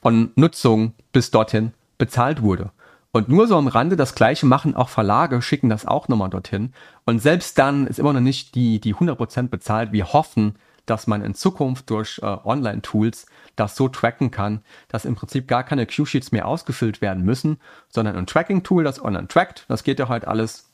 von 0.00 0.30
Nutzung 0.36 0.92
bis 1.12 1.30
dorthin 1.30 1.72
bezahlt 1.98 2.42
wurde. 2.42 2.70
Und 3.16 3.30
nur 3.30 3.48
so 3.48 3.56
am 3.56 3.66
Rande 3.66 3.96
das 3.96 4.14
gleiche 4.14 4.44
machen 4.44 4.76
auch 4.76 4.90
Verlage, 4.90 5.40
schicken 5.40 5.70
das 5.70 5.86
auch 5.86 6.08
nochmal 6.08 6.28
dorthin. 6.28 6.74
Und 7.06 7.22
selbst 7.22 7.56
dann 7.58 7.86
ist 7.86 7.98
immer 7.98 8.12
noch 8.12 8.20
nicht 8.20 8.54
die, 8.54 8.78
die 8.78 8.94
100% 8.94 9.48
bezahlt. 9.48 9.90
Wir 9.90 10.12
hoffen, 10.12 10.56
dass 10.84 11.06
man 11.06 11.22
in 11.22 11.34
Zukunft 11.34 11.88
durch 11.88 12.20
äh, 12.22 12.26
Online-Tools 12.26 13.24
das 13.56 13.74
so 13.74 13.88
tracken 13.88 14.30
kann, 14.30 14.60
dass 14.88 15.06
im 15.06 15.14
Prinzip 15.14 15.48
gar 15.48 15.64
keine 15.64 15.86
Q-Sheets 15.86 16.30
mehr 16.30 16.46
ausgefüllt 16.46 17.00
werden 17.00 17.24
müssen, 17.24 17.58
sondern 17.88 18.16
ein 18.16 18.26
Tracking-Tool, 18.26 18.84
das 18.84 19.02
online 19.02 19.28
trackt. 19.28 19.64
Das 19.68 19.82
geht 19.82 19.98
ja 19.98 20.10
halt 20.10 20.28
alles 20.28 20.68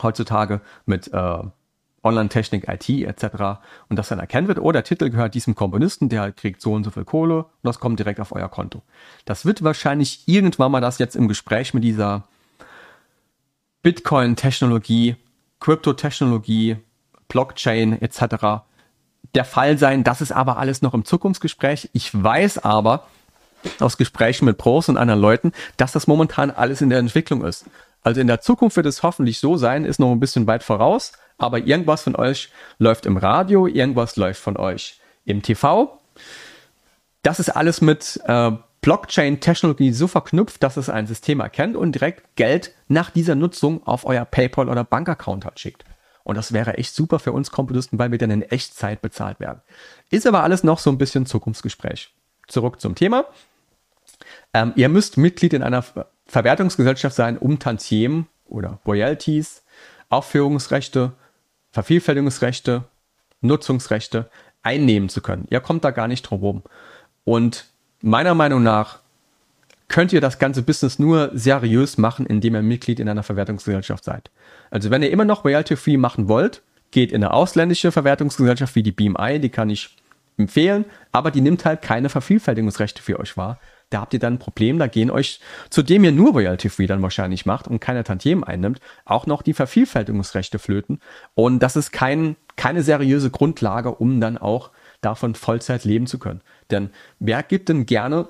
heutzutage 0.00 0.60
mit 0.86 1.12
äh, 1.12 1.38
Online-Technik, 2.02 2.68
IT 2.68 2.88
etc. 2.88 3.60
Und 3.88 3.96
das 3.98 4.08
dann 4.08 4.18
erkennen 4.18 4.48
wird, 4.48 4.60
oh, 4.60 4.72
der 4.72 4.84
Titel 4.84 5.10
gehört 5.10 5.34
diesem 5.34 5.54
Komponisten, 5.54 6.08
der 6.08 6.32
kriegt 6.32 6.60
so 6.60 6.72
und 6.72 6.84
so 6.84 6.90
viel 6.90 7.04
Kohle 7.04 7.38
und 7.38 7.64
das 7.64 7.80
kommt 7.80 7.98
direkt 7.98 8.20
auf 8.20 8.32
euer 8.32 8.48
Konto. 8.48 8.82
Das 9.24 9.44
wird 9.44 9.64
wahrscheinlich 9.64 10.22
irgendwann 10.26 10.72
mal 10.72 10.80
das 10.80 10.98
jetzt 10.98 11.16
im 11.16 11.28
Gespräch 11.28 11.74
mit 11.74 11.84
dieser 11.84 12.24
Bitcoin-Technologie, 13.82 15.16
Krypto-Technologie, 15.60 16.76
Blockchain 17.28 18.00
etc. 18.00 18.62
der 19.34 19.44
Fall 19.44 19.78
sein. 19.78 20.04
Das 20.04 20.20
ist 20.20 20.32
aber 20.32 20.58
alles 20.58 20.82
noch 20.82 20.94
im 20.94 21.04
Zukunftsgespräch. 21.04 21.90
Ich 21.92 22.10
weiß 22.12 22.58
aber 22.58 23.06
aus 23.80 23.96
Gesprächen 23.96 24.44
mit 24.44 24.56
Pros 24.56 24.88
und 24.88 24.96
anderen 24.96 25.20
Leuten, 25.20 25.52
dass 25.76 25.92
das 25.92 26.06
momentan 26.06 26.50
alles 26.50 26.80
in 26.80 26.90
der 26.90 27.00
Entwicklung 27.00 27.44
ist. 27.44 27.66
Also 28.02 28.20
in 28.20 28.28
der 28.28 28.40
Zukunft 28.40 28.76
wird 28.76 28.86
es 28.86 29.02
hoffentlich 29.02 29.40
so 29.40 29.56
sein, 29.56 29.84
ist 29.84 29.98
noch 29.98 30.12
ein 30.12 30.20
bisschen 30.20 30.46
weit 30.46 30.62
voraus, 30.62 31.12
aber 31.38 31.58
irgendwas 31.58 32.02
von 32.02 32.16
euch 32.16 32.50
läuft 32.78 33.06
im 33.06 33.16
Radio, 33.16 33.66
irgendwas 33.66 34.16
läuft 34.16 34.40
von 34.40 34.56
euch 34.56 35.00
im 35.24 35.42
TV. 35.42 35.98
Das 37.22 37.40
ist 37.40 37.50
alles 37.50 37.80
mit 37.80 38.20
äh, 38.26 38.52
Blockchain-Technologie 38.80 39.92
so 39.92 40.06
verknüpft, 40.06 40.62
dass 40.62 40.76
es 40.76 40.88
ein 40.88 41.06
System 41.06 41.40
erkennt 41.40 41.76
und 41.76 41.92
direkt 41.92 42.36
Geld 42.36 42.72
nach 42.88 43.10
dieser 43.10 43.34
Nutzung 43.34 43.86
auf 43.86 44.04
euer 44.04 44.24
PayPal 44.24 44.68
oder 44.68 44.84
Bankaccount 44.84 45.44
hat 45.44 45.58
schickt. 45.58 45.84
Und 46.24 46.36
das 46.36 46.52
wäre 46.52 46.76
echt 46.76 46.94
super 46.94 47.18
für 47.18 47.32
uns 47.32 47.50
Komponisten, 47.50 47.98
weil 47.98 48.10
wir 48.10 48.18
dann 48.18 48.30
in 48.30 48.42
Echtzeit 48.42 49.00
bezahlt 49.00 49.40
werden. 49.40 49.62
Ist 50.10 50.26
aber 50.26 50.42
alles 50.42 50.62
noch 50.62 50.78
so 50.78 50.90
ein 50.90 50.98
bisschen 50.98 51.24
Zukunftsgespräch. 51.26 52.12
Zurück 52.46 52.80
zum 52.80 52.94
Thema. 52.94 53.24
Ähm, 54.52 54.72
ihr 54.76 54.88
müsst 54.88 55.16
Mitglied 55.16 55.54
in 55.54 55.62
einer 55.62 55.84
Verwertungsgesellschaft 56.26 57.16
sein, 57.16 57.38
um 57.38 57.58
Tantiemen 57.58 58.26
oder 58.46 58.78
Royalties, 58.86 59.62
Aufführungsrechte 60.10 61.12
Vervielfältigungsrechte, 61.78 62.82
Nutzungsrechte 63.40 64.28
einnehmen 64.64 65.08
zu 65.08 65.20
können. 65.20 65.46
Ihr 65.48 65.60
kommt 65.60 65.84
da 65.84 65.92
gar 65.92 66.08
nicht 66.08 66.22
drum 66.22 66.40
rum. 66.40 66.62
Und 67.22 67.66
meiner 68.02 68.34
Meinung 68.34 68.64
nach 68.64 68.98
könnt 69.86 70.12
ihr 70.12 70.20
das 70.20 70.40
ganze 70.40 70.62
Business 70.62 70.98
nur 70.98 71.30
seriös 71.34 71.96
machen, 71.96 72.26
indem 72.26 72.56
ihr 72.56 72.62
Mitglied 72.62 72.98
in 72.98 73.08
einer 73.08 73.22
Verwertungsgesellschaft 73.22 74.02
seid. 74.02 74.32
Also 74.72 74.90
wenn 74.90 75.04
ihr 75.04 75.12
immer 75.12 75.24
noch 75.24 75.44
Royalty-Free 75.44 75.98
machen 75.98 76.26
wollt, 76.26 76.62
geht 76.90 77.12
in 77.12 77.22
eine 77.22 77.32
ausländische 77.32 77.92
Verwertungsgesellschaft 77.92 78.74
wie 78.74 78.82
die 78.82 78.90
BMI, 78.90 79.38
die 79.38 79.50
kann 79.50 79.70
ich 79.70 79.96
empfehlen, 80.36 80.84
aber 81.12 81.30
die 81.30 81.42
nimmt 81.42 81.64
halt 81.64 81.80
keine 81.80 82.08
Vervielfältigungsrechte 82.08 83.02
für 83.02 83.20
euch 83.20 83.36
wahr. 83.36 83.60
Da 83.90 84.02
habt 84.02 84.12
ihr 84.12 84.20
dann 84.20 84.34
ein 84.34 84.38
Problem, 84.38 84.78
da 84.78 84.86
gehen 84.86 85.10
euch, 85.10 85.40
zu 85.70 85.82
dem 85.82 86.04
ihr 86.04 86.12
nur 86.12 86.32
Royalty 86.32 86.68
Free 86.68 86.86
dann 86.86 87.02
wahrscheinlich 87.02 87.46
macht 87.46 87.68
und 87.68 87.80
keine 87.80 88.04
Tantiemen 88.04 88.44
einnimmt, 88.44 88.80
auch 89.06 89.26
noch 89.26 89.40
die 89.40 89.54
Vervielfältigungsrechte 89.54 90.58
flöten. 90.58 91.00
Und 91.34 91.60
das 91.60 91.76
ist 91.76 91.90
kein, 91.90 92.36
keine 92.56 92.82
seriöse 92.82 93.30
Grundlage, 93.30 93.94
um 93.94 94.20
dann 94.20 94.36
auch 94.36 94.70
davon 95.00 95.34
Vollzeit 95.34 95.84
leben 95.84 96.06
zu 96.06 96.18
können. 96.18 96.42
Denn 96.70 96.90
wer 97.18 97.42
gibt 97.42 97.70
denn 97.70 97.86
gerne, 97.86 98.28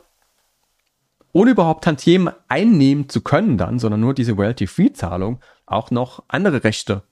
ohne 1.33 1.51
überhaupt 1.51 1.85
Tantiemen 1.85 2.33
einnehmen 2.49 3.09
zu 3.09 3.21
können 3.21 3.59
dann, 3.59 3.79
sondern 3.79 4.01
nur 4.01 4.15
diese 4.15 4.33
Royalty-Free-Zahlung, 4.33 5.41
auch 5.67 5.91
noch 5.91 6.23
andere 6.29 6.63
Rechte 6.63 7.03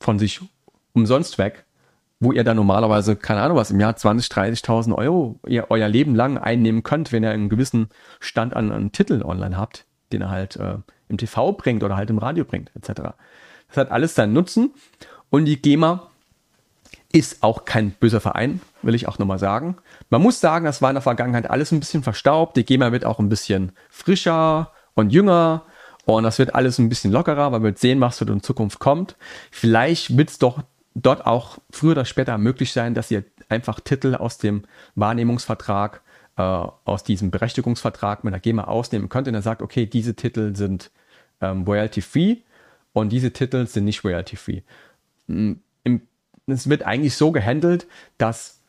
von 0.00 0.18
sich 0.18 0.40
umsonst 0.92 1.38
weg, 1.38 1.65
wo 2.20 2.32
ihr 2.32 2.44
dann 2.44 2.56
normalerweise, 2.56 3.16
keine 3.16 3.42
Ahnung 3.42 3.56
was, 3.56 3.70
im 3.70 3.80
Jahr 3.80 3.96
20, 3.96 4.30
30.000 4.30 4.94
Euro 4.94 5.38
ihr 5.46 5.66
euer 5.70 5.88
Leben 5.88 6.14
lang 6.14 6.38
einnehmen 6.38 6.82
könnt, 6.82 7.12
wenn 7.12 7.22
ihr 7.22 7.30
einen 7.30 7.48
gewissen 7.48 7.88
Stand 8.20 8.56
an, 8.56 8.72
an 8.72 8.92
Titeln 8.92 9.22
online 9.22 9.56
habt, 9.56 9.86
den 10.12 10.22
ihr 10.22 10.30
halt 10.30 10.56
äh, 10.56 10.78
im 11.08 11.18
TV 11.18 11.52
bringt 11.52 11.84
oder 11.84 11.96
halt 11.96 12.10
im 12.10 12.18
Radio 12.18 12.44
bringt, 12.44 12.70
etc. 12.74 13.12
Das 13.68 13.76
hat 13.76 13.90
alles 13.90 14.14
seinen 14.14 14.32
Nutzen 14.32 14.72
und 15.30 15.44
die 15.44 15.60
GEMA 15.60 16.08
ist 17.12 17.42
auch 17.42 17.64
kein 17.64 17.92
böser 17.92 18.20
Verein, 18.20 18.60
will 18.82 18.94
ich 18.94 19.08
auch 19.08 19.18
nochmal 19.18 19.38
sagen. 19.38 19.76
Man 20.10 20.22
muss 20.22 20.40
sagen, 20.40 20.64
das 20.64 20.82
war 20.82 20.90
in 20.90 20.94
der 20.94 21.02
Vergangenheit 21.02 21.48
alles 21.48 21.72
ein 21.72 21.80
bisschen 21.80 22.02
verstaubt. 22.02 22.56
Die 22.56 22.64
GEMA 22.64 22.92
wird 22.92 23.04
auch 23.04 23.18
ein 23.18 23.28
bisschen 23.28 23.72
frischer 23.90 24.72
und 24.94 25.12
jünger 25.12 25.62
und 26.04 26.24
das 26.24 26.38
wird 26.38 26.54
alles 26.54 26.78
ein 26.78 26.88
bisschen 26.88 27.12
lockerer, 27.12 27.52
weil 27.52 27.62
wir 27.62 27.74
sehen, 27.76 28.00
was 28.00 28.20
in 28.20 28.42
Zukunft 28.42 28.78
kommt. 28.78 29.16
Vielleicht 29.50 30.16
wird 30.16 30.30
es 30.30 30.38
doch 30.38 30.62
dort 30.96 31.26
auch 31.26 31.58
früher 31.70 31.92
oder 31.92 32.04
später 32.04 32.36
möglich 32.38 32.72
sein, 32.72 32.94
dass 32.94 33.10
ihr 33.10 33.24
einfach 33.48 33.80
Titel 33.80 34.14
aus 34.14 34.38
dem 34.38 34.62
Wahrnehmungsvertrag, 34.94 36.00
äh, 36.36 36.42
aus 36.42 37.04
diesem 37.04 37.30
Berechtigungsvertrag 37.30 38.24
mit 38.24 38.32
der 38.32 38.40
GEMA 38.40 38.64
ausnehmen 38.64 39.08
könnt 39.08 39.28
und 39.28 39.34
er 39.34 39.42
sagt, 39.42 39.62
okay, 39.62 39.86
diese 39.86 40.16
Titel 40.16 40.56
sind 40.56 40.90
ähm, 41.40 41.64
royalty-free 41.64 42.38
und 42.92 43.10
diese 43.10 43.32
Titel 43.32 43.66
sind 43.66 43.84
nicht 43.84 44.04
royalty-free. 44.04 44.62
Es 46.46 46.68
wird 46.68 46.82
eigentlich 46.84 47.14
so 47.14 47.30
gehandelt, 47.30 47.86
dass 48.16 48.62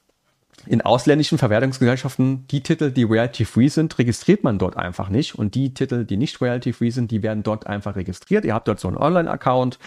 in 0.66 0.82
ausländischen 0.82 1.38
Verwertungsgesellschaften 1.38 2.46
die 2.48 2.62
Titel, 2.62 2.92
die 2.92 3.04
royalty-free 3.04 3.70
sind, 3.70 3.98
registriert 4.00 4.44
man 4.44 4.58
dort 4.58 4.76
einfach 4.76 5.08
nicht. 5.08 5.36
Und 5.36 5.56
die 5.56 5.74
Titel, 5.74 6.04
die 6.04 6.18
nicht 6.18 6.42
royalty-free 6.42 6.90
sind, 6.90 7.12
die 7.12 7.24
werden 7.24 7.44
dort 7.44 7.68
einfach 7.68 7.96
registriert. 7.96 8.44
Ihr 8.44 8.56
habt 8.56 8.68
dort 8.68 8.80
so 8.80 8.88
einen 8.88 8.98
Online-Account, 8.98 9.80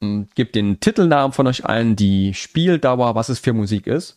gebt 0.00 0.54
den 0.54 0.80
Titelnamen 0.80 1.32
von 1.32 1.46
euch 1.46 1.64
allen, 1.64 1.96
die 1.96 2.34
Spieldauer, 2.34 3.14
was 3.14 3.28
es 3.28 3.38
für 3.38 3.52
Musik 3.52 3.86
ist. 3.86 4.16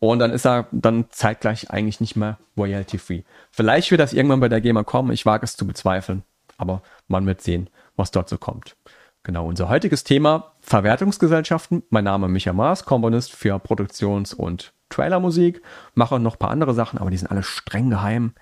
Und 0.00 0.20
dann 0.20 0.30
ist 0.30 0.46
er 0.46 0.68
dann 0.70 1.06
zeitgleich 1.10 1.70
eigentlich 1.70 2.00
nicht 2.00 2.16
mehr 2.16 2.38
royalty 2.56 2.98
free. 2.98 3.22
Vielleicht 3.50 3.90
wird 3.90 4.00
das 4.00 4.12
irgendwann 4.12 4.40
bei 4.40 4.48
der 4.48 4.60
GEMA 4.60 4.84
kommen. 4.84 5.12
Ich 5.12 5.26
wage 5.26 5.44
es 5.44 5.56
zu 5.56 5.66
bezweifeln. 5.66 6.22
Aber 6.56 6.82
man 7.08 7.26
wird 7.26 7.40
sehen, 7.40 7.68
was 7.96 8.10
dort 8.10 8.28
so 8.28 8.38
kommt. 8.38 8.76
Genau, 9.24 9.46
unser 9.46 9.68
heutiges 9.68 10.04
Thema 10.04 10.52
Verwertungsgesellschaften. 10.60 11.82
Mein 11.90 12.04
Name 12.04 12.26
ist 12.26 12.32
Micha 12.32 12.52
Maas, 12.52 12.84
Komponist 12.84 13.32
für 13.32 13.58
Produktions- 13.58 14.32
und 14.32 14.72
Trailermusik. 14.88 15.60
Mache 15.94 16.18
noch 16.18 16.36
ein 16.36 16.38
paar 16.38 16.50
andere 16.50 16.74
Sachen, 16.74 16.98
aber 16.98 17.10
die 17.10 17.16
sind 17.16 17.30
alle 17.30 17.42
streng 17.42 17.90
geheim. 17.90 18.32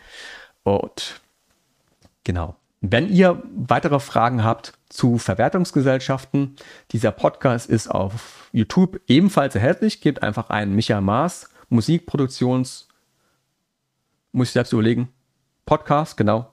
Und 0.62 1.20
genau. 2.22 2.57
Wenn 2.80 3.08
ihr 3.08 3.42
weitere 3.54 4.00
Fragen 4.00 4.44
habt 4.44 4.74
zu 4.88 5.18
Verwertungsgesellschaften, 5.18 6.56
dieser 6.90 7.10
Podcast 7.10 7.70
ist 7.70 7.88
auf 7.88 8.48
YouTube 8.52 9.00
ebenfalls 9.08 9.54
erhältlich. 9.54 10.00
Gebt 10.00 10.22
einfach 10.22 10.50
einen 10.50 10.74
Michael 10.74 11.00
Maas 11.00 11.48
Musikproduktions, 11.68 12.88
muss 14.32 14.48
ich 14.48 14.52
selbst 14.52 14.72
überlegen, 14.72 15.08
Podcast, 15.64 16.16
genau. 16.16 16.52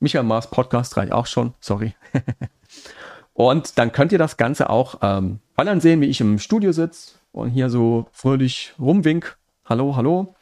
Michael 0.00 0.24
Maas 0.24 0.48
Podcast 0.48 0.96
reicht 0.96 1.12
auch 1.12 1.26
schon, 1.26 1.54
sorry. 1.60 1.94
und 3.34 3.76
dann 3.78 3.92
könnt 3.92 4.12
ihr 4.12 4.18
das 4.18 4.36
Ganze 4.36 4.70
auch 4.70 5.00
ähm, 5.02 5.40
online 5.58 5.80
sehen, 5.80 6.00
wie 6.00 6.06
ich 6.06 6.20
im 6.20 6.38
Studio 6.38 6.72
sitze 6.72 7.16
und 7.32 7.50
hier 7.50 7.68
so 7.68 8.06
fröhlich 8.12 8.74
rumwink. 8.78 9.36
Hallo, 9.66 9.96
hallo. 9.96 10.34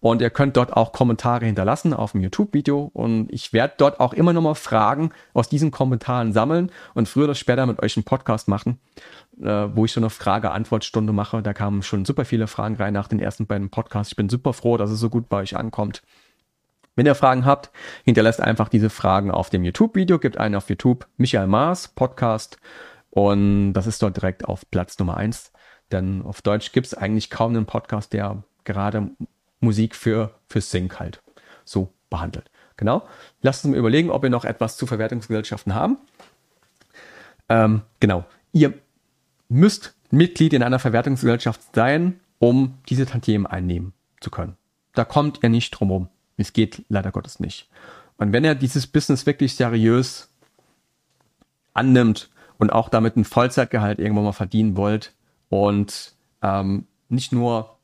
Und 0.00 0.22
ihr 0.22 0.30
könnt 0.30 0.56
dort 0.56 0.72
auch 0.72 0.92
Kommentare 0.92 1.44
hinterlassen 1.44 1.92
auf 1.92 2.12
dem 2.12 2.22
YouTube-Video. 2.22 2.90
Und 2.94 3.30
ich 3.30 3.52
werde 3.52 3.74
dort 3.76 4.00
auch 4.00 4.14
immer 4.14 4.32
nochmal 4.32 4.54
Fragen 4.54 5.10
aus 5.34 5.48
diesen 5.50 5.70
Kommentaren 5.70 6.32
sammeln 6.32 6.72
und 6.94 7.08
früher 7.08 7.24
oder 7.24 7.34
später 7.34 7.66
mit 7.66 7.82
euch 7.82 7.96
einen 7.96 8.04
Podcast 8.04 8.48
machen, 8.48 8.80
äh, 9.40 9.68
wo 9.74 9.84
ich 9.84 9.92
so 9.92 10.00
eine 10.00 10.08
Frage-Antwort-Stunde 10.08 11.12
mache. 11.12 11.42
Da 11.42 11.52
kamen 11.52 11.82
schon 11.82 12.06
super 12.06 12.24
viele 12.24 12.46
Fragen 12.46 12.76
rein 12.76 12.94
nach 12.94 13.08
den 13.08 13.20
ersten 13.20 13.46
beiden 13.46 13.68
Podcasts. 13.68 14.12
Ich 14.12 14.16
bin 14.16 14.30
super 14.30 14.54
froh, 14.54 14.78
dass 14.78 14.90
es 14.90 15.00
so 15.00 15.10
gut 15.10 15.28
bei 15.28 15.38
euch 15.38 15.56
ankommt. 15.56 16.02
Wenn 16.96 17.06
ihr 17.06 17.14
Fragen 17.14 17.44
habt, 17.44 17.70
hinterlasst 18.04 18.40
einfach 18.40 18.68
diese 18.70 18.90
Fragen 18.90 19.30
auf 19.30 19.50
dem 19.50 19.64
YouTube-Video. 19.64 20.18
Gebt 20.18 20.38
einen 20.38 20.54
auf 20.54 20.70
YouTube 20.70 21.06
Michael 21.18 21.46
Maas 21.46 21.88
Podcast. 21.88 22.58
Und 23.10 23.74
das 23.74 23.86
ist 23.86 24.02
dort 24.02 24.16
direkt 24.16 24.46
auf 24.46 24.68
Platz 24.70 24.98
Nummer 24.98 25.16
eins. 25.16 25.52
Denn 25.92 26.22
auf 26.22 26.40
Deutsch 26.40 26.72
gibt 26.72 26.86
es 26.86 26.94
eigentlich 26.94 27.28
kaum 27.28 27.54
einen 27.54 27.66
Podcast, 27.66 28.12
der 28.12 28.44
gerade 28.64 29.10
Musik 29.60 29.94
für, 29.94 30.34
für 30.48 30.60
Sync 30.60 30.98
halt 30.98 31.22
so 31.64 31.92
behandelt. 32.08 32.50
Genau. 32.76 33.06
Lasst 33.42 33.64
uns 33.64 33.72
mal 33.72 33.78
überlegen, 33.78 34.10
ob 34.10 34.22
wir 34.22 34.30
noch 34.30 34.44
etwas 34.44 34.76
zu 34.76 34.86
Verwertungsgesellschaften 34.86 35.74
haben. 35.74 35.98
Ähm, 37.48 37.82
genau. 38.00 38.24
Ihr 38.52 38.74
müsst 39.48 39.94
Mitglied 40.10 40.52
in 40.54 40.62
einer 40.62 40.78
Verwertungsgesellschaft 40.78 41.60
sein, 41.74 42.20
um 42.38 42.78
diese 42.88 43.06
Tantiemen 43.06 43.46
einnehmen 43.46 43.92
zu 44.20 44.30
können. 44.30 44.56
Da 44.94 45.04
kommt 45.04 45.42
ihr 45.42 45.50
nicht 45.50 45.70
drum 45.70 45.90
rum. 45.90 46.08
Es 46.36 46.52
geht 46.52 46.84
leider 46.88 47.12
Gottes 47.12 47.38
nicht. 47.38 47.68
Und 48.16 48.32
wenn 48.32 48.44
ihr 48.44 48.54
dieses 48.54 48.86
Business 48.86 49.26
wirklich 49.26 49.54
seriös 49.54 50.30
annimmt 51.74 52.30
und 52.58 52.70
auch 52.70 52.88
damit 52.88 53.16
ein 53.16 53.24
Vollzeitgehalt 53.24 53.98
irgendwann 53.98 54.24
mal 54.24 54.32
verdienen 54.32 54.76
wollt 54.76 55.14
und 55.48 56.14
ähm, 56.42 56.86
nicht 57.08 57.32
nur 57.32 57.76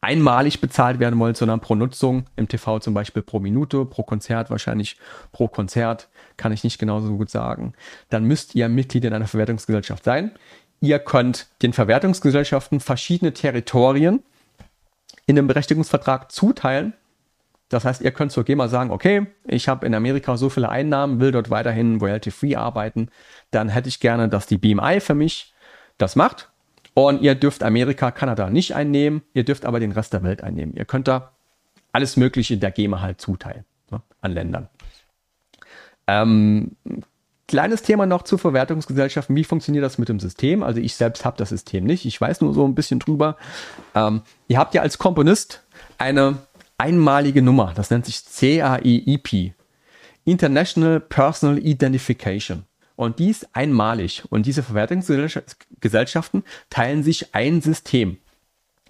einmalig 0.00 0.60
bezahlt 0.60 1.00
werden 1.00 1.18
wollt, 1.18 1.36
sondern 1.36 1.60
pro 1.60 1.74
Nutzung 1.74 2.26
im 2.36 2.46
TV 2.46 2.78
zum 2.78 2.94
Beispiel 2.94 3.22
pro 3.22 3.40
Minute, 3.40 3.84
pro 3.84 4.04
Konzert 4.04 4.50
wahrscheinlich 4.50 4.96
pro 5.32 5.48
Konzert, 5.48 6.08
kann 6.36 6.52
ich 6.52 6.62
nicht 6.62 6.78
genauso 6.78 7.16
gut 7.16 7.30
sagen, 7.30 7.72
dann 8.08 8.24
müsst 8.24 8.54
ihr 8.54 8.68
Mitglied 8.68 9.04
in 9.04 9.12
einer 9.12 9.26
Verwertungsgesellschaft 9.26 10.04
sein. 10.04 10.32
Ihr 10.80 11.00
könnt 11.00 11.48
den 11.62 11.72
Verwertungsgesellschaften 11.72 12.78
verschiedene 12.78 13.32
Territorien 13.32 14.22
in 15.26 15.36
einem 15.36 15.48
Berechtigungsvertrag 15.48 16.30
zuteilen. 16.30 16.94
Das 17.68 17.84
heißt, 17.84 18.00
ihr 18.00 18.12
könnt 18.12 18.30
zur 18.30 18.44
GEMA 18.44 18.68
sagen, 18.68 18.92
okay, 18.92 19.26
ich 19.44 19.68
habe 19.68 19.84
in 19.84 19.94
Amerika 19.94 20.36
so 20.36 20.48
viele 20.48 20.68
Einnahmen, 20.68 21.20
will 21.20 21.32
dort 21.32 21.50
weiterhin 21.50 21.98
royalty-free 21.98 22.54
arbeiten, 22.54 23.10
dann 23.50 23.68
hätte 23.68 23.88
ich 23.88 23.98
gerne, 23.98 24.28
dass 24.28 24.46
die 24.46 24.56
BMI 24.56 25.00
für 25.00 25.14
mich 25.14 25.52
das 25.98 26.14
macht 26.14 26.47
und 27.06 27.22
ihr 27.22 27.36
dürft 27.36 27.62
Amerika, 27.62 28.10
Kanada 28.10 28.50
nicht 28.50 28.74
einnehmen, 28.74 29.22
ihr 29.32 29.44
dürft 29.44 29.64
aber 29.64 29.78
den 29.78 29.92
Rest 29.92 30.12
der 30.12 30.24
Welt 30.24 30.42
einnehmen. 30.42 30.74
Ihr 30.74 30.84
könnt 30.84 31.06
da 31.06 31.30
alles 31.92 32.16
Mögliche 32.16 32.58
der 32.58 32.72
GEMA 32.72 33.00
halt 33.00 33.20
zuteilen 33.20 33.64
ne, 33.90 34.02
an 34.20 34.32
Ländern. 34.32 34.68
Ähm, 36.08 36.72
kleines 37.46 37.82
Thema 37.82 38.06
noch 38.06 38.22
zu 38.22 38.36
Verwertungsgesellschaften. 38.36 39.36
Wie 39.36 39.44
funktioniert 39.44 39.84
das 39.84 39.98
mit 39.98 40.08
dem 40.08 40.18
System? 40.18 40.64
Also 40.64 40.80
ich 40.80 40.96
selbst 40.96 41.24
habe 41.24 41.36
das 41.36 41.50
System 41.50 41.84
nicht. 41.84 42.04
Ich 42.04 42.20
weiß 42.20 42.40
nur 42.40 42.52
so 42.52 42.66
ein 42.66 42.74
bisschen 42.74 42.98
drüber. 42.98 43.36
Ähm, 43.94 44.22
ihr 44.48 44.58
habt 44.58 44.74
ja 44.74 44.82
als 44.82 44.98
Komponist 44.98 45.62
eine 45.98 46.38
einmalige 46.78 47.42
Nummer. 47.42 47.74
Das 47.76 47.90
nennt 47.90 48.06
sich 48.06 48.24
CAIEP. 48.24 49.54
International 50.24 50.98
Personal 50.98 51.58
Identification. 51.58 52.64
Und 52.98 53.20
die 53.20 53.30
ist 53.30 53.54
einmalig. 53.54 54.24
Und 54.28 54.44
diese 54.44 54.64
Verwertungsgesellschaften 54.64 56.42
teilen 56.68 57.04
sich 57.04 57.32
ein 57.32 57.60
System. 57.60 58.18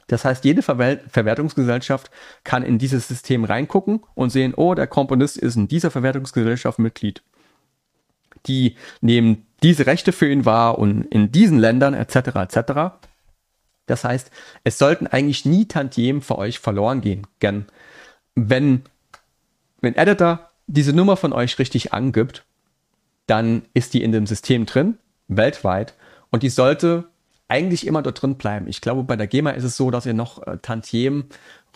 Das 0.06 0.24
heißt, 0.24 0.46
jede 0.46 0.62
Ver 0.62 1.00
Verwertungsgesellschaft 1.10 2.10
kann 2.42 2.62
in 2.62 2.78
dieses 2.78 3.06
System 3.06 3.44
reingucken 3.44 4.00
und 4.14 4.30
sehen, 4.30 4.54
oh, 4.56 4.72
der 4.72 4.86
Komponist 4.86 5.36
ist 5.36 5.56
in 5.56 5.68
dieser 5.68 5.90
Verwertungsgesellschaft 5.90 6.78
Mitglied. 6.78 7.22
Die 8.46 8.76
nehmen 9.02 9.46
diese 9.62 9.84
Rechte 9.84 10.12
für 10.12 10.32
ihn 10.32 10.46
wahr 10.46 10.78
und 10.78 11.02
in 11.02 11.30
diesen 11.30 11.58
Ländern 11.58 11.92
etc. 11.92 12.16
etc. 12.16 12.96
Das 13.84 14.04
heißt, 14.04 14.30
es 14.64 14.78
sollten 14.78 15.06
eigentlich 15.06 15.44
nie 15.44 15.66
Tantiemen 15.66 16.22
für 16.22 16.38
euch 16.38 16.60
verloren 16.60 17.02
gehen. 17.02 17.26
Wenn, 18.34 18.84
wenn 19.82 19.96
Editor 19.96 20.48
diese 20.66 20.94
Nummer 20.94 21.18
von 21.18 21.34
euch 21.34 21.58
richtig 21.58 21.92
angibt, 21.92 22.46
dann 23.28 23.62
ist 23.74 23.94
die 23.94 24.02
in 24.02 24.10
dem 24.10 24.26
System 24.26 24.66
drin, 24.66 24.98
weltweit, 25.28 25.94
und 26.30 26.42
die 26.42 26.48
sollte 26.48 27.04
eigentlich 27.48 27.86
immer 27.86 28.02
dort 28.02 28.20
drin 28.20 28.36
bleiben. 28.36 28.68
Ich 28.68 28.80
glaube, 28.80 29.04
bei 29.04 29.16
der 29.16 29.26
GEMA 29.26 29.50
ist 29.50 29.64
es 29.64 29.76
so, 29.76 29.90
dass 29.90 30.06
ihr 30.06 30.14
noch 30.14 30.46
äh, 30.46 30.58
Tantiemen 30.58 31.24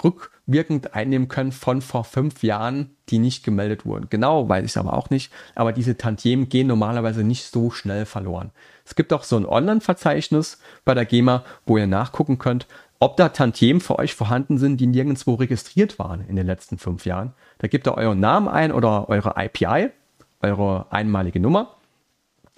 rückwirkend 0.03 0.95
einnehmen 0.95 1.29
könnt 1.29 1.55
von 1.55 1.81
vor 1.81 2.05
fünf 2.05 2.43
Jahren, 2.43 2.91
die 3.09 3.19
nicht 3.19 3.45
gemeldet 3.45 3.87
wurden. 3.87 4.09
Genau 4.11 4.49
weiß 4.49 4.65
ich 4.65 4.77
aber 4.77 4.95
auch 4.95 5.11
nicht, 5.11 5.33
aber 5.55 5.73
diese 5.73 5.97
Tantiemen 5.97 6.49
gehen 6.49 6.67
normalerweise 6.67 7.25
nicht 7.25 7.45
so 7.45 7.71
schnell 7.71 8.05
verloren. 8.05 8.51
Es 8.85 8.95
gibt 8.95 9.13
auch 9.13 9.23
so 9.23 9.37
ein 9.37 9.47
Online-Verzeichnis 9.47 10.59
bei 10.85 10.95
der 10.95 11.07
GEMA, 11.07 11.45
wo 11.65 11.79
ihr 11.79 11.87
nachgucken 11.87 12.39
könnt, 12.39 12.67
ob 12.99 13.17
da 13.17 13.31
Tantiemen 13.31 13.81
für 13.81 13.99
euch 13.99 14.15
vorhanden 14.15 14.59
sind, 14.59 14.79
die 14.79 14.87
nirgendwo 14.87 15.35
registriert 15.35 15.99
waren 15.99 16.25
in 16.29 16.37
den 16.37 16.47
letzten 16.47 16.79
fünf 16.79 17.07
Jahren. 17.07 17.33
Da 17.59 17.69
gebt 17.69 17.87
ihr 17.87 17.97
euren 17.97 18.21
Namen 18.21 18.49
ein 18.49 18.73
oder 18.73 19.09
eure 19.09 19.35
IPI 19.37 19.91
eure 20.43 20.87
einmalige 20.91 21.41
Nummer. 21.41 21.77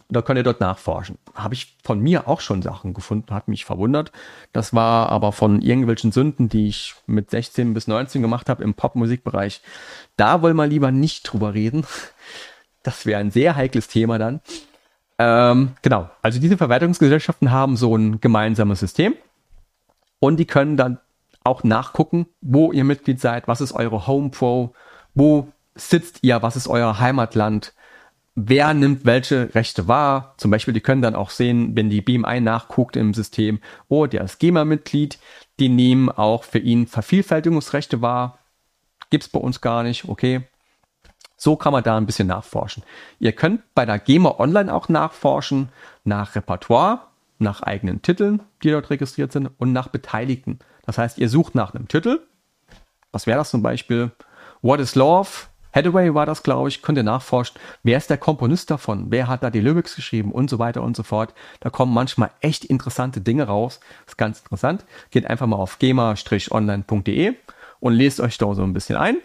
Da 0.09 0.23
könnt 0.23 0.37
ihr 0.37 0.43
dort 0.43 0.61
nachforschen. 0.61 1.19
Habe 1.35 1.55
ich 1.55 1.77
von 1.83 1.99
mir 1.99 2.29
auch 2.29 2.41
schon 2.41 2.63
Sachen 2.63 2.93
gefunden, 2.93 3.35
hat 3.35 3.49
mich 3.49 3.65
verwundert. 3.65 4.13
Das 4.53 4.75
war 4.75 5.09
aber 5.09 5.33
von 5.33 5.63
irgendwelchen 5.63 6.13
Sünden, 6.13 6.49
die 6.49 6.69
ich 6.69 6.95
mit 7.07 7.31
16 7.31 7.75
bis 7.75 7.89
19 7.89 8.21
gemacht 8.21 8.49
habe 8.49 8.63
im 8.63 8.75
Popmusikbereich. 8.75 9.63
Da 10.17 10.43
wollen 10.43 10.57
wir 10.57 10.67
lieber 10.67 10.91
nicht 10.91 11.23
drüber 11.23 11.55
reden. 11.55 11.87
Das 12.83 13.07
wäre 13.07 13.19
ein 13.19 13.31
sehr 13.31 13.57
heikles 13.57 13.89
Thema 13.89 14.19
dann. 14.19 14.43
Ähm, 15.19 15.73
genau, 15.81 16.11
also 16.23 16.39
diese 16.39 16.59
Verwertungsgesellschaften 16.59 17.51
haben 17.51 17.77
so 17.77 17.97
ein 17.97 18.21
gemeinsames 18.21 18.81
System 18.81 19.15
und 20.19 20.39
die 20.39 20.45
können 20.45 20.77
dann 20.77 20.99
auch 21.45 21.63
nachgucken, 21.63 22.27
wo 22.41 22.73
ihr 22.73 22.85
Mitglied 22.85 23.21
seid, 23.21 23.47
was 23.47 23.61
ist 23.61 23.73
eure 23.73 24.07
Home 24.07 24.31
Pro, 24.31 24.75
wo 25.15 25.49
sitzt 25.75 26.21
ihr, 26.23 26.43
was 26.43 26.57
ist 26.57 26.69
euer 26.69 26.99
Heimatland, 26.99 27.75
wer 28.35 28.75
nimmt 28.75 29.05
welche 29.05 29.55
Rechte 29.55 29.89
wahr. 29.89 30.35
Zum 30.37 30.51
Beispiel, 30.51 30.75
die 30.75 30.81
können 30.81 31.03
dann 31.03 31.15
auch 31.15 31.31
sehen, 31.31 31.77
wenn 31.77 31.91
die 31.91 32.01
BMI 32.01 32.41
nachguckt 32.41 32.97
im 32.97 33.15
System, 33.15 33.61
oh, 33.89 34.07
der 34.07 34.23
ist 34.23 34.39
GEMA-Mitglied, 34.41 35.19
die 35.61 35.69
nehmen 35.69 36.09
auch 36.09 36.45
für 36.45 36.59
ihn 36.59 36.87
Vervielfältigungsrechte 36.87 38.03
wahr. 38.03 38.39
Gibt's 39.11 39.29
bei 39.29 39.39
uns 39.39 39.61
gar 39.61 39.83
nicht, 39.83 40.09
okay. 40.09 40.49
So 41.37 41.57
kann 41.57 41.73
man 41.73 41.85
da 41.85 41.97
ein 41.97 42.07
bisschen 42.07 42.29
nachforschen. 42.29 42.85
Ihr 43.19 43.33
könnt 43.33 43.63
bei 43.75 43.85
der 43.85 43.99
GEMA 43.99 44.37
Online 44.39 44.73
auch 44.73 44.89
nachforschen 44.89 45.69
nach 46.05 46.35
Repertoire, 46.35 47.03
nach 47.39 47.63
eigenen 47.63 48.03
Titeln, 48.03 48.43
die 48.63 48.71
dort 48.71 48.91
registriert 48.91 49.33
sind 49.33 49.51
und 49.59 49.73
nach 49.73 49.89
Beteiligten. 49.89 50.61
Das 50.87 50.99
heißt, 50.99 51.19
ihr 51.19 51.29
sucht 51.29 51.55
nach 51.55 51.75
einem 51.75 51.89
Titel. 51.89 52.21
Was 53.13 53.27
wäre 53.27 53.39
das 53.39 53.51
zum 53.51 53.63
Beispiel? 53.63 54.11
What 54.63 54.81
is 54.81 54.95
Love? 54.95 55.49
Hathaway 55.75 56.15
war 56.15 56.27
das, 56.27 56.43
glaube 56.43 56.69
ich, 56.69 56.83
könnt 56.83 56.99
ihr 56.99 57.05
nachforschen. 57.05 57.59
Wer 57.83 57.99
ist 57.99 58.11
der 58.11 58.19
Komponist 58.19 58.71
davon? 58.71 59.07
Wer 59.11 59.27
hat 59.27 59.43
da 59.43 59.51
die 59.51 59.61
Lyrics 59.61 59.97
geschrieben 59.97 60.31
und 60.31 60.49
so 60.49 60.59
weiter 60.59 60.83
und 60.83 60.97
so 60.97 61.03
fort. 61.03 61.35
Da 61.61 61.71
kommen 61.71 61.93
manchmal 61.93 62.31
echt 62.41 62.65
interessante 62.65 63.21
Dinge 63.21 63.45
raus. 63.45 63.81
Ist 64.07 64.17
ganz 64.17 64.41
interessant. 64.41 64.85
Geht 65.11 65.27
einfach 65.27 65.47
mal 65.47 65.57
auf 65.57 65.79
gema-online.de 65.79 67.35
und 67.81 67.93
lest 67.93 68.21
euch 68.21 68.39
da 68.39 68.55
so 68.55 68.63
ein 68.63 68.73
bisschen 68.73 68.97
ein. 68.97 69.17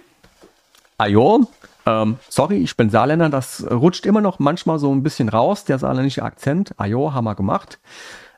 Ajo, 0.97 1.47
ähm, 1.85 2.17
sorry, 2.27 2.57
ich 2.57 2.75
bin 2.75 2.89
Saarländer, 2.89 3.29
das 3.29 3.65
rutscht 3.69 4.05
immer 4.05 4.21
noch 4.21 4.39
manchmal 4.39 4.79
so 4.79 4.93
ein 4.93 5.01
bisschen 5.01 5.29
raus, 5.29 5.63
der 5.63 5.79
saarländische 5.79 6.23
Akzent. 6.23 6.73
Ajo, 6.77 7.13
haben 7.13 7.25
wir 7.25 7.35
gemacht. 7.35 7.79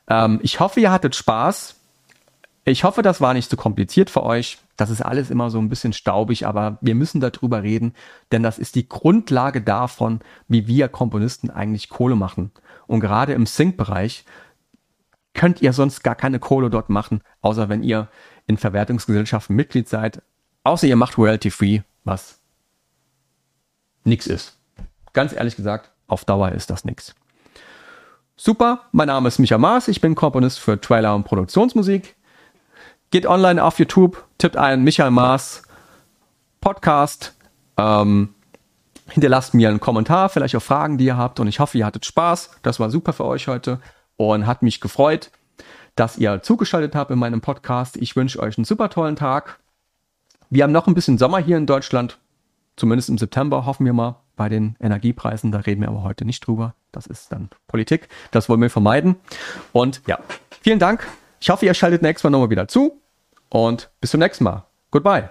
Ähm, 0.08 0.38
ich 0.42 0.60
hoffe, 0.60 0.80
ihr 0.80 0.92
hattet 0.92 1.16
Spaß. 1.16 1.76
Ich 2.64 2.84
hoffe, 2.84 3.02
das 3.02 3.20
war 3.20 3.34
nicht 3.34 3.50
zu 3.50 3.56
kompliziert 3.56 4.08
für 4.08 4.22
euch. 4.22 4.58
Das 4.76 4.90
ist 4.90 5.00
alles 5.00 5.30
immer 5.30 5.50
so 5.50 5.58
ein 5.58 5.68
bisschen 5.68 5.92
staubig, 5.92 6.46
aber 6.46 6.78
wir 6.80 6.94
müssen 6.94 7.20
darüber 7.20 7.62
reden, 7.62 7.94
denn 8.30 8.42
das 8.44 8.58
ist 8.58 8.76
die 8.76 8.88
Grundlage 8.88 9.62
davon, 9.62 10.20
wie 10.46 10.68
wir 10.68 10.88
Komponisten 10.88 11.50
eigentlich 11.50 11.88
Kohle 11.88 12.14
machen. 12.14 12.52
Und 12.86 13.00
gerade 13.00 13.32
im 13.32 13.46
Sync-Bereich 13.46 14.24
könnt 15.34 15.60
ihr 15.60 15.72
sonst 15.72 16.04
gar 16.04 16.14
keine 16.14 16.38
Kohle 16.38 16.70
dort 16.70 16.88
machen, 16.88 17.22
außer 17.40 17.68
wenn 17.68 17.82
ihr 17.82 18.08
in 18.46 18.58
Verwertungsgesellschaften 18.58 19.56
Mitglied 19.56 19.88
seid. 19.88 20.22
Außer 20.62 20.86
ihr 20.86 20.96
macht 20.96 21.18
Royalty 21.18 21.50
Free, 21.50 21.80
was 22.04 22.38
nix 24.04 24.28
ist. 24.28 24.56
Ganz 25.12 25.32
ehrlich 25.32 25.56
gesagt, 25.56 25.90
auf 26.06 26.24
Dauer 26.24 26.52
ist 26.52 26.70
das 26.70 26.84
nix. 26.84 27.14
Super, 28.36 28.82
mein 28.92 29.08
Name 29.08 29.28
ist 29.28 29.38
Micha 29.38 29.58
Maas, 29.58 29.88
ich 29.88 30.00
bin 30.00 30.14
Komponist 30.14 30.60
für 30.60 30.80
Trailer 30.80 31.14
und 31.14 31.24
Produktionsmusik. 31.24 32.16
Geht 33.12 33.26
online 33.26 33.62
auf 33.62 33.78
YouTube, 33.78 34.24
tippt 34.38 34.56
ein 34.56 34.84
Michael 34.84 35.10
Maas 35.10 35.64
Podcast, 36.62 37.36
ähm, 37.76 38.34
hinterlasst 39.10 39.52
mir 39.52 39.68
einen 39.68 39.80
Kommentar, 39.80 40.30
vielleicht 40.30 40.56
auch 40.56 40.62
Fragen, 40.62 40.96
die 40.96 41.04
ihr 41.04 41.18
habt 41.18 41.38
und 41.38 41.46
ich 41.46 41.60
hoffe, 41.60 41.76
ihr 41.76 41.84
hattet 41.84 42.06
Spaß. 42.06 42.52
Das 42.62 42.80
war 42.80 42.88
super 42.88 43.12
für 43.12 43.26
euch 43.26 43.48
heute 43.48 43.80
und 44.16 44.46
hat 44.46 44.62
mich 44.62 44.80
gefreut, 44.80 45.30
dass 45.94 46.16
ihr 46.16 46.40
zugeschaltet 46.40 46.94
habt 46.94 47.10
in 47.10 47.18
meinem 47.18 47.42
Podcast. 47.42 47.98
Ich 47.98 48.16
wünsche 48.16 48.40
euch 48.40 48.56
einen 48.56 48.64
super 48.64 48.88
tollen 48.88 49.16
Tag. 49.16 49.60
Wir 50.48 50.62
haben 50.62 50.72
noch 50.72 50.86
ein 50.86 50.94
bisschen 50.94 51.18
Sommer 51.18 51.38
hier 51.38 51.58
in 51.58 51.66
Deutschland, 51.66 52.18
zumindest 52.76 53.10
im 53.10 53.18
September, 53.18 53.66
hoffen 53.66 53.84
wir 53.84 53.92
mal, 53.92 54.20
bei 54.36 54.48
den 54.48 54.74
Energiepreisen. 54.80 55.52
Da 55.52 55.58
reden 55.58 55.82
wir 55.82 55.88
aber 55.88 56.02
heute 56.02 56.24
nicht 56.24 56.46
drüber. 56.46 56.74
Das 56.92 57.06
ist 57.06 57.30
dann 57.30 57.50
Politik. 57.68 58.08
Das 58.30 58.48
wollen 58.48 58.62
wir 58.62 58.70
vermeiden. 58.70 59.16
Und 59.72 60.00
ja, 60.06 60.18
vielen 60.62 60.78
Dank. 60.78 61.06
Ich 61.40 61.50
hoffe, 61.50 61.66
ihr 61.66 61.74
schaltet 61.74 62.00
nächstes 62.00 62.24
Mal 62.24 62.30
nochmal 62.30 62.48
wieder 62.48 62.68
zu 62.68 63.01
und 63.52 63.90
bis 64.00 64.10
zum 64.10 64.20
nächsten 64.20 64.44
Mal. 64.44 64.64
Goodbye. 64.90 65.28